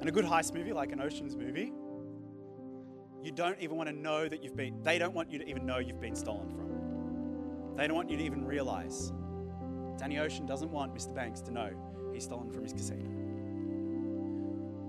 And 0.00 0.08
a 0.08 0.12
good 0.12 0.24
heist 0.24 0.52
movie, 0.52 0.72
like 0.72 0.92
an 0.92 1.00
Ocean's 1.00 1.36
movie, 1.36 1.72
you 3.26 3.32
don't 3.32 3.60
even 3.60 3.76
want 3.76 3.88
to 3.88 3.94
know 3.94 4.28
that 4.28 4.44
you've 4.44 4.56
been, 4.56 4.80
they 4.82 4.98
don't 4.98 5.12
want 5.12 5.32
you 5.32 5.38
to 5.40 5.48
even 5.48 5.66
know 5.66 5.78
you've 5.78 6.00
been 6.00 6.14
stolen 6.14 6.48
from. 6.48 7.74
They 7.76 7.88
don't 7.88 7.96
want 7.96 8.08
you 8.08 8.16
to 8.16 8.22
even 8.22 8.46
realize. 8.46 9.12
Danny 9.98 10.18
Ocean 10.18 10.46
doesn't 10.46 10.70
want 10.70 10.94
Mr. 10.94 11.12
Banks 11.12 11.40
to 11.42 11.50
know 11.50 11.70
he's 12.14 12.22
stolen 12.24 12.50
from 12.52 12.62
his 12.62 12.72
casino. 12.72 13.04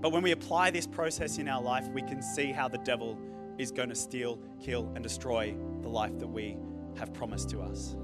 But 0.00 0.12
when 0.12 0.22
we 0.22 0.30
apply 0.30 0.70
this 0.70 0.86
process 0.86 1.38
in 1.38 1.48
our 1.48 1.60
life, 1.60 1.88
we 1.88 2.02
can 2.02 2.22
see 2.22 2.52
how 2.52 2.68
the 2.68 2.78
devil 2.78 3.18
is 3.58 3.72
going 3.72 3.88
to 3.88 3.96
steal, 3.96 4.38
kill, 4.62 4.90
and 4.94 5.02
destroy 5.02 5.56
the 5.82 5.88
life 5.88 6.16
that 6.20 6.28
we 6.28 6.56
have 6.96 7.12
promised 7.12 7.50
to 7.50 7.60
us. 7.60 7.96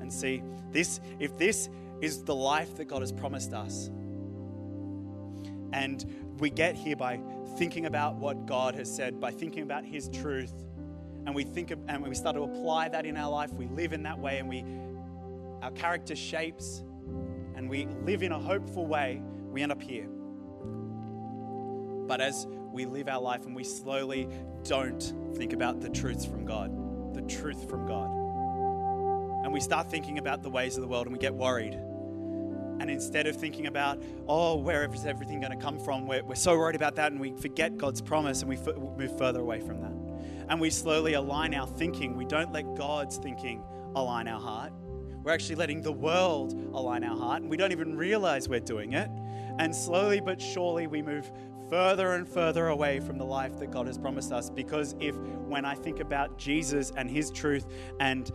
And 0.00 0.10
see, 0.10 0.42
this 0.70 1.00
if 1.18 1.36
this 1.36 1.68
is 2.00 2.24
the 2.24 2.34
life 2.34 2.76
that 2.76 2.86
God 2.86 3.02
has 3.02 3.12
promised 3.12 3.52
us, 3.52 3.90
and 5.72 6.34
we 6.38 6.48
get 6.48 6.74
here 6.74 6.96
by 6.96 7.20
thinking 7.56 7.86
about 7.86 8.16
what 8.16 8.46
God 8.46 8.74
has 8.74 8.94
said, 8.94 9.20
by 9.20 9.30
thinking 9.30 9.62
about 9.62 9.84
His 9.84 10.08
truth, 10.08 10.52
and 11.26 11.34
we 11.34 11.44
think 11.44 11.70
of, 11.70 11.78
and 11.88 12.02
we 12.02 12.14
start 12.14 12.36
to 12.36 12.42
apply 12.42 12.88
that 12.88 13.04
in 13.06 13.16
our 13.16 13.30
life. 13.30 13.52
We 13.52 13.66
live 13.66 13.92
in 13.92 14.02
that 14.04 14.18
way, 14.18 14.38
and 14.38 14.48
we 14.48 14.64
our 15.62 15.70
character 15.72 16.16
shapes, 16.16 16.82
and 17.54 17.68
we 17.68 17.86
live 18.04 18.22
in 18.22 18.32
a 18.32 18.38
hopeful 18.38 18.86
way. 18.86 19.22
We 19.50 19.62
end 19.62 19.72
up 19.72 19.82
here. 19.82 20.08
But 22.06 22.20
as 22.20 22.46
we 22.72 22.86
live 22.86 23.08
our 23.08 23.20
life 23.20 23.44
and 23.44 23.54
we 23.54 23.64
slowly 23.64 24.28
don't 24.64 25.02
think 25.36 25.52
about 25.52 25.80
the 25.80 25.90
truths 25.90 26.24
from 26.24 26.44
God, 26.44 27.14
the 27.14 27.22
truth 27.22 27.68
from 27.68 27.86
God, 27.86 28.10
and 29.44 29.52
we 29.52 29.60
start 29.60 29.90
thinking 29.90 30.18
about 30.18 30.42
the 30.42 30.50
ways 30.50 30.76
of 30.76 30.82
the 30.82 30.88
world, 30.88 31.06
and 31.06 31.12
we 31.12 31.18
get 31.18 31.34
worried 31.34 31.78
and 32.80 32.90
instead 32.90 33.26
of 33.26 33.36
thinking 33.36 33.66
about, 33.66 34.02
oh, 34.26 34.56
where 34.56 34.90
is 34.92 35.04
everything 35.04 35.38
going 35.38 35.56
to 35.56 35.62
come 35.62 35.78
from, 35.78 36.06
we're, 36.06 36.24
we're 36.24 36.34
so 36.34 36.56
worried 36.56 36.76
about 36.76 36.96
that 36.96 37.12
and 37.12 37.20
we 37.20 37.32
forget 37.32 37.76
God's 37.76 38.00
promise 38.00 38.40
and 38.40 38.48
we 38.48 38.56
f- 38.56 38.74
move 38.96 39.16
further 39.18 39.40
away 39.40 39.60
from 39.60 39.82
that. 39.82 39.92
and 40.48 40.60
we 40.60 40.70
slowly 40.70 41.12
align 41.12 41.54
our 41.54 41.66
thinking. 41.66 42.16
We 42.16 42.24
don't 42.24 42.52
let 42.52 42.74
God's 42.74 43.18
thinking 43.18 43.62
align 43.94 44.26
our 44.26 44.40
heart. 44.40 44.72
We're 45.22 45.32
actually 45.32 45.56
letting 45.56 45.82
the 45.82 45.92
world 45.92 46.54
align 46.72 47.04
our 47.04 47.16
heart, 47.16 47.42
and 47.42 47.50
we 47.50 47.58
don't 47.58 47.72
even 47.72 47.96
realize 47.96 48.48
we're 48.48 48.60
doing 48.60 48.94
it. 48.94 49.10
And 49.58 49.76
slowly 49.76 50.20
but 50.20 50.40
surely, 50.40 50.86
we 50.86 51.02
move 51.02 51.30
further 51.68 52.14
and 52.14 52.26
further 52.26 52.68
away 52.68 52.98
from 52.98 53.18
the 53.18 53.24
life 53.24 53.58
that 53.58 53.70
God 53.70 53.86
has 53.86 53.98
promised 53.98 54.32
us. 54.32 54.48
Because 54.48 54.96
if, 54.98 55.14
when 55.16 55.64
I 55.66 55.74
think 55.74 56.00
about 56.00 56.38
Jesus 56.38 56.90
and 56.96 57.08
His 57.10 57.30
truth, 57.30 57.66
and 58.00 58.32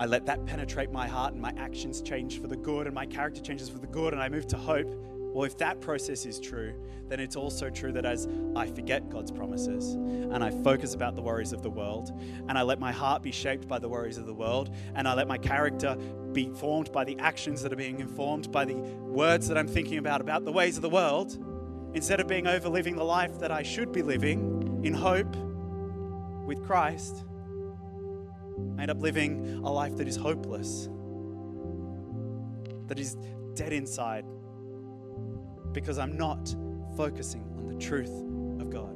I 0.00 0.06
let 0.06 0.26
that 0.26 0.46
penetrate 0.46 0.92
my 0.92 1.08
heart, 1.08 1.32
and 1.32 1.42
my 1.42 1.52
actions 1.58 2.02
change 2.02 2.40
for 2.40 2.46
the 2.46 2.56
good, 2.56 2.86
and 2.86 2.94
my 2.94 3.06
character 3.06 3.40
changes 3.40 3.68
for 3.68 3.78
the 3.78 3.86
good, 3.86 4.12
and 4.12 4.22
I 4.22 4.28
move 4.28 4.46
to 4.48 4.56
hope, 4.56 4.88
well, 5.32 5.44
if 5.44 5.58
that 5.58 5.80
process 5.80 6.24
is 6.24 6.40
true, 6.40 6.74
then 7.08 7.20
it's 7.20 7.36
also 7.36 7.70
true 7.70 7.92
that 7.92 8.04
as 8.04 8.26
I 8.56 8.66
forget 8.66 9.08
God's 9.08 9.30
promises 9.30 9.94
and 9.94 10.42
I 10.42 10.50
focus 10.50 10.94
about 10.94 11.16
the 11.16 11.22
worries 11.22 11.52
of 11.52 11.62
the 11.62 11.70
world 11.70 12.12
and 12.48 12.58
I 12.58 12.62
let 12.62 12.80
my 12.80 12.92
heart 12.92 13.22
be 13.22 13.30
shaped 13.30 13.68
by 13.68 13.78
the 13.78 13.88
worries 13.88 14.18
of 14.18 14.26
the 14.26 14.34
world 14.34 14.74
and 14.94 15.06
I 15.06 15.14
let 15.14 15.28
my 15.28 15.38
character 15.38 15.96
be 16.32 16.48
formed 16.48 16.92
by 16.92 17.04
the 17.04 17.18
actions 17.18 17.62
that 17.62 17.72
are 17.72 17.76
being 17.76 18.00
informed 18.00 18.50
by 18.50 18.64
the 18.64 18.74
words 18.74 19.48
that 19.48 19.56
I'm 19.56 19.68
thinking 19.68 19.98
about 19.98 20.20
about 20.20 20.44
the 20.44 20.52
ways 20.52 20.76
of 20.76 20.82
the 20.82 20.90
world, 20.90 21.38
instead 21.94 22.20
of 22.20 22.26
being 22.26 22.46
over 22.46 22.68
living 22.68 22.96
the 22.96 23.04
life 23.04 23.38
that 23.38 23.52
I 23.52 23.62
should 23.62 23.92
be 23.92 24.02
living 24.02 24.80
in 24.82 24.94
hope 24.94 25.34
with 26.46 26.64
Christ, 26.64 27.24
I 28.78 28.82
end 28.82 28.90
up 28.92 29.02
living 29.02 29.60
a 29.64 29.70
life 29.70 29.96
that 29.96 30.06
is 30.06 30.14
hopeless, 30.14 30.88
that 32.86 32.98
is 32.98 33.16
dead 33.54 33.72
inside 33.72 34.24
because 35.72 35.98
I'm 35.98 36.16
not 36.16 36.54
focusing 36.96 37.42
on 37.58 37.66
the 37.66 37.74
truth 37.74 38.12
of 38.60 38.70
God. 38.70 38.94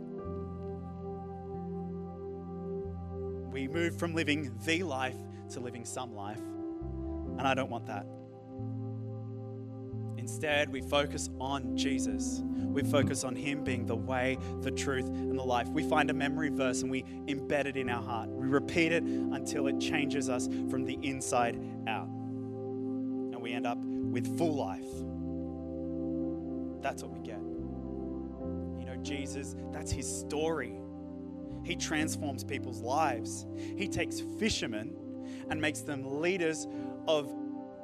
We 3.53 3.66
move 3.66 3.99
from 3.99 4.14
living 4.14 4.57
the 4.64 4.85
life 4.85 5.16
to 5.51 5.61
living 5.61 5.85
some 5.85 6.14
life, 6.14 6.38
and 6.38 7.42
I 7.42 7.55
don't 7.55 7.68
want 7.68 7.87
that. 7.87 8.07
Instead, 10.22 10.70
we 10.70 10.80
focus 10.80 11.28
on 11.40 11.76
Jesus. 11.76 12.42
We 12.44 12.82
focus 12.82 13.24
on 13.24 13.35
Him 13.35 13.64
being 13.64 13.87
the 13.87 13.96
way, 13.96 14.38
the 14.61 14.70
truth, 14.70 15.06
and 15.06 15.38
the 15.38 15.42
life. 15.42 15.68
We 15.68 15.82
find 15.82 16.11
a 16.11 16.14
memory 16.14 16.48
verse 16.48 16.82
and 16.82 16.90
we 16.90 17.02
embed 17.26 17.66
it 17.66 17.76
in 17.76 17.90
our 17.90 18.02
heart. 18.02 18.28
We 18.28 18.46
repeat 18.46 18.92
it 18.92 19.02
until 19.02 19.66
it 19.66 19.80
changes 19.80 20.28
us 20.28 20.46
from 20.70 20.85
the 20.85 20.98
inside 21.02 21.56
out. 21.87 22.06
And 22.06 23.42
we 23.42 23.52
end 23.52 23.66
up 23.66 23.78
with 23.78 24.38
full 24.38 24.54
life 24.54 24.87
that's 26.82 27.02
what 27.02 27.12
we 27.12 27.20
get. 27.20 27.40
You 28.78 28.87
know, 28.87 28.96
Jesus, 29.02 29.54
that's 29.72 29.90
his 29.90 30.06
story. 30.06 30.80
He 31.64 31.76
transforms 31.76 32.42
people's 32.42 32.80
lives. 32.80 33.46
He 33.76 33.87
takes 33.87 34.20
fishermen 34.38 34.96
and 35.48 35.61
makes 35.61 35.80
them 35.82 36.20
leaders 36.20 36.66
of 37.06 37.32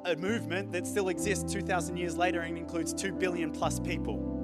a 0.05 0.15
movement 0.15 0.71
that 0.71 0.87
still 0.87 1.09
exists 1.09 1.51
2,000 1.51 1.97
years 1.97 2.17
later 2.17 2.41
and 2.41 2.57
includes 2.57 2.93
2 2.93 3.11
billion 3.13 3.51
plus 3.51 3.79
people. 3.79 4.35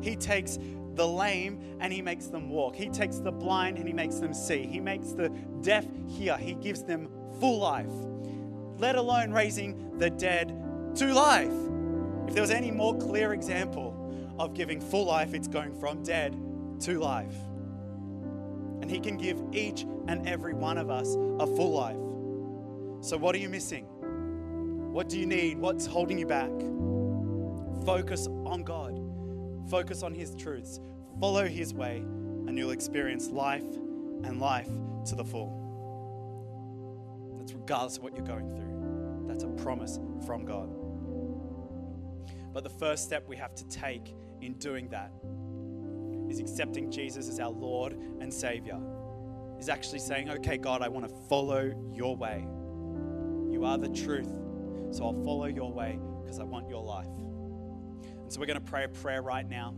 He 0.00 0.16
takes 0.16 0.58
the 0.94 1.06
lame 1.06 1.76
and 1.80 1.92
he 1.92 2.02
makes 2.02 2.26
them 2.26 2.50
walk. 2.50 2.76
He 2.76 2.88
takes 2.88 3.18
the 3.18 3.32
blind 3.32 3.78
and 3.78 3.86
he 3.86 3.94
makes 3.94 4.16
them 4.16 4.34
see. 4.34 4.66
He 4.66 4.80
makes 4.80 5.12
the 5.12 5.30
deaf 5.62 5.86
hear. 6.06 6.36
He 6.36 6.54
gives 6.54 6.82
them 6.82 7.08
full 7.40 7.58
life, 7.58 7.92
let 8.78 8.96
alone 8.96 9.32
raising 9.32 9.98
the 9.98 10.10
dead 10.10 10.48
to 10.96 11.12
life. 11.12 11.52
If 12.28 12.34
there 12.34 12.42
was 12.42 12.50
any 12.50 12.70
more 12.70 12.96
clear 12.96 13.32
example 13.32 13.98
of 14.38 14.54
giving 14.54 14.80
full 14.80 15.06
life, 15.06 15.34
it's 15.34 15.48
going 15.48 15.78
from 15.78 16.02
dead 16.02 16.36
to 16.80 16.98
life. 16.98 17.36
And 18.80 18.90
He 18.90 19.00
can 19.00 19.16
give 19.16 19.40
each 19.52 19.82
and 20.08 20.26
every 20.26 20.54
one 20.54 20.78
of 20.78 20.90
us 20.90 21.14
a 21.14 21.46
full 21.46 21.72
life. 21.72 21.96
So, 23.04 23.16
what 23.16 23.34
are 23.34 23.38
you 23.38 23.48
missing? 23.48 23.86
What 24.92 25.08
do 25.08 25.18
you 25.18 25.24
need? 25.24 25.56
What's 25.58 25.86
holding 25.86 26.18
you 26.18 26.26
back? 26.26 26.50
Focus 27.86 28.26
on 28.44 28.62
God, 28.62 29.00
focus 29.70 30.02
on 30.02 30.12
His 30.12 30.34
truths, 30.34 30.80
follow 31.18 31.46
His 31.46 31.72
way, 31.72 31.96
and 31.96 32.58
you'll 32.58 32.72
experience 32.72 33.30
life 33.30 33.64
and 33.64 34.38
life 34.38 34.68
to 35.06 35.14
the 35.14 35.24
full. 35.24 35.58
That's 37.38 37.54
regardless 37.54 37.96
of 37.96 38.02
what 38.02 38.14
you're 38.14 38.26
going 38.26 38.54
through. 38.54 39.24
That's 39.28 39.44
a 39.44 39.48
promise 39.64 39.98
from 40.26 40.44
God. 40.44 40.68
But 42.52 42.62
the 42.62 42.70
first 42.70 43.04
step 43.04 43.26
we 43.26 43.36
have 43.38 43.54
to 43.54 43.66
take 43.68 44.14
in 44.42 44.58
doing 44.58 44.90
that 44.90 45.10
is 46.30 46.38
accepting 46.38 46.90
Jesus 46.90 47.30
as 47.30 47.40
our 47.40 47.50
Lord 47.50 47.94
and 48.20 48.30
Savior. 48.32 48.78
Is 49.58 49.70
actually 49.70 50.00
saying, 50.00 50.28
okay, 50.28 50.58
God, 50.58 50.82
I 50.82 50.88
want 50.88 51.08
to 51.08 51.14
follow 51.28 51.72
your 51.94 52.14
way. 52.14 52.46
You 53.50 53.64
are 53.64 53.78
the 53.78 53.88
truth, 53.88 54.28
so 54.94 55.06
I'll 55.06 55.24
follow 55.24 55.46
your 55.46 55.72
way 55.72 55.98
because 56.22 56.38
I 56.38 56.44
want 56.44 56.68
your 56.68 56.82
life. 56.82 57.06
And 57.06 58.32
so 58.32 58.40
we're 58.40 58.46
going 58.46 58.62
to 58.62 58.70
pray 58.70 58.84
a 58.84 58.88
prayer 58.88 59.22
right 59.22 59.48
now. 59.48 59.74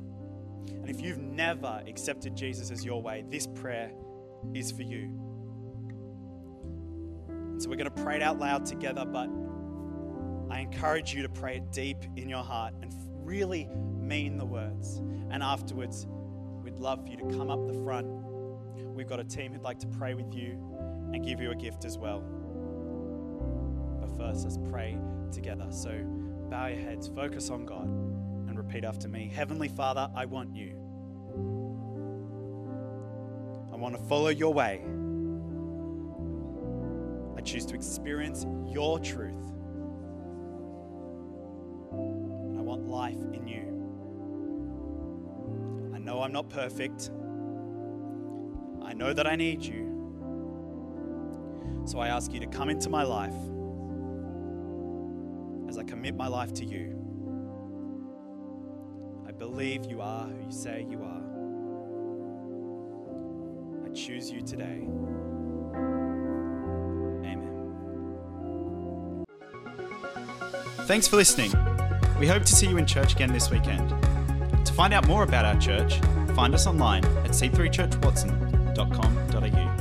And 0.68 0.88
if 0.88 1.00
you've 1.00 1.18
never 1.18 1.82
accepted 1.86 2.36
Jesus 2.36 2.70
as 2.70 2.84
your 2.84 3.02
way, 3.02 3.24
this 3.28 3.46
prayer 3.46 3.92
is 4.54 4.70
for 4.72 4.82
you. 4.82 5.10
And 7.28 7.62
so 7.62 7.68
we're 7.68 7.76
going 7.76 7.90
to 7.90 8.02
pray 8.02 8.16
it 8.16 8.22
out 8.22 8.38
loud 8.38 8.66
together, 8.66 9.04
but 9.04 9.28
I 10.50 10.60
encourage 10.60 11.14
you 11.14 11.22
to 11.22 11.28
pray 11.28 11.56
it 11.56 11.72
deep 11.72 11.98
in 12.16 12.28
your 12.28 12.42
heart 12.42 12.74
and 12.82 12.92
really 13.22 13.68
mean 13.98 14.36
the 14.36 14.44
words. 14.44 14.98
And 15.30 15.42
afterwards, 15.42 16.06
we'd 16.62 16.78
love 16.78 17.02
for 17.04 17.08
you 17.08 17.16
to 17.16 17.36
come 17.36 17.50
up 17.50 17.66
the 17.66 17.74
front. 17.84 18.06
We've 18.76 19.08
got 19.08 19.20
a 19.20 19.24
team 19.24 19.52
who'd 19.52 19.62
like 19.62 19.78
to 19.80 19.86
pray 19.86 20.14
with 20.14 20.34
you 20.34 20.58
and 21.12 21.24
give 21.24 21.40
you 21.40 21.50
a 21.50 21.56
gift 21.56 21.84
as 21.84 21.98
well. 21.98 22.22
First, 24.16 24.44
let's 24.44 24.58
pray 24.70 24.96
together. 25.32 25.66
So 25.70 25.90
bow 26.50 26.66
your 26.68 26.80
heads, 26.80 27.08
focus 27.08 27.50
on 27.50 27.66
God, 27.66 27.86
and 27.86 28.56
repeat 28.56 28.84
after 28.84 29.08
me 29.08 29.30
Heavenly 29.34 29.68
Father, 29.68 30.08
I 30.14 30.24
want 30.26 30.54
you. 30.54 30.72
I 33.72 33.76
want 33.76 33.96
to 33.96 34.02
follow 34.04 34.28
your 34.28 34.54
way. 34.54 34.82
I 37.36 37.40
choose 37.40 37.66
to 37.66 37.74
experience 37.74 38.46
your 38.66 39.00
truth. 39.00 39.34
And 41.92 42.56
I 42.58 42.62
want 42.62 42.86
life 42.86 43.18
in 43.32 43.48
you. 43.48 43.72
I 45.94 45.98
know 45.98 46.22
I'm 46.22 46.32
not 46.32 46.48
perfect. 46.48 47.10
I 48.82 48.92
know 48.94 49.12
that 49.12 49.26
I 49.26 49.34
need 49.34 49.62
you. 49.62 49.90
So 51.84 51.98
I 51.98 52.08
ask 52.08 52.32
you 52.32 52.40
to 52.40 52.46
come 52.46 52.70
into 52.70 52.88
my 52.88 53.02
life 53.02 53.34
as 55.68 55.78
I 55.78 55.84
commit 55.84 56.14
my 56.14 56.28
life 56.28 56.52
to 56.54 56.64
you. 56.64 57.00
I 59.26 59.32
believe 59.32 59.86
you 59.86 60.00
are 60.00 60.26
who 60.26 60.44
you 60.44 60.52
say 60.52 60.86
you 60.88 61.02
are. 61.02 61.22
I 63.84 63.88
choose 63.94 64.30
you 64.30 64.42
today. 64.42 64.86
Amen. 67.24 69.24
Thanks 70.86 71.08
for 71.08 71.16
listening. 71.16 71.52
We 72.18 72.26
hope 72.26 72.44
to 72.44 72.54
see 72.54 72.68
you 72.68 72.76
in 72.76 72.84
church 72.86 73.14
again 73.14 73.32
this 73.32 73.50
weekend. 73.50 73.88
To 74.64 74.72
find 74.72 74.94
out 74.94 75.06
more 75.06 75.24
about 75.24 75.44
our 75.44 75.60
church, 75.60 75.98
find 76.34 76.54
us 76.54 76.66
online 76.66 77.04
at 77.04 77.30
c3churchwatson.com.au. 77.30 79.73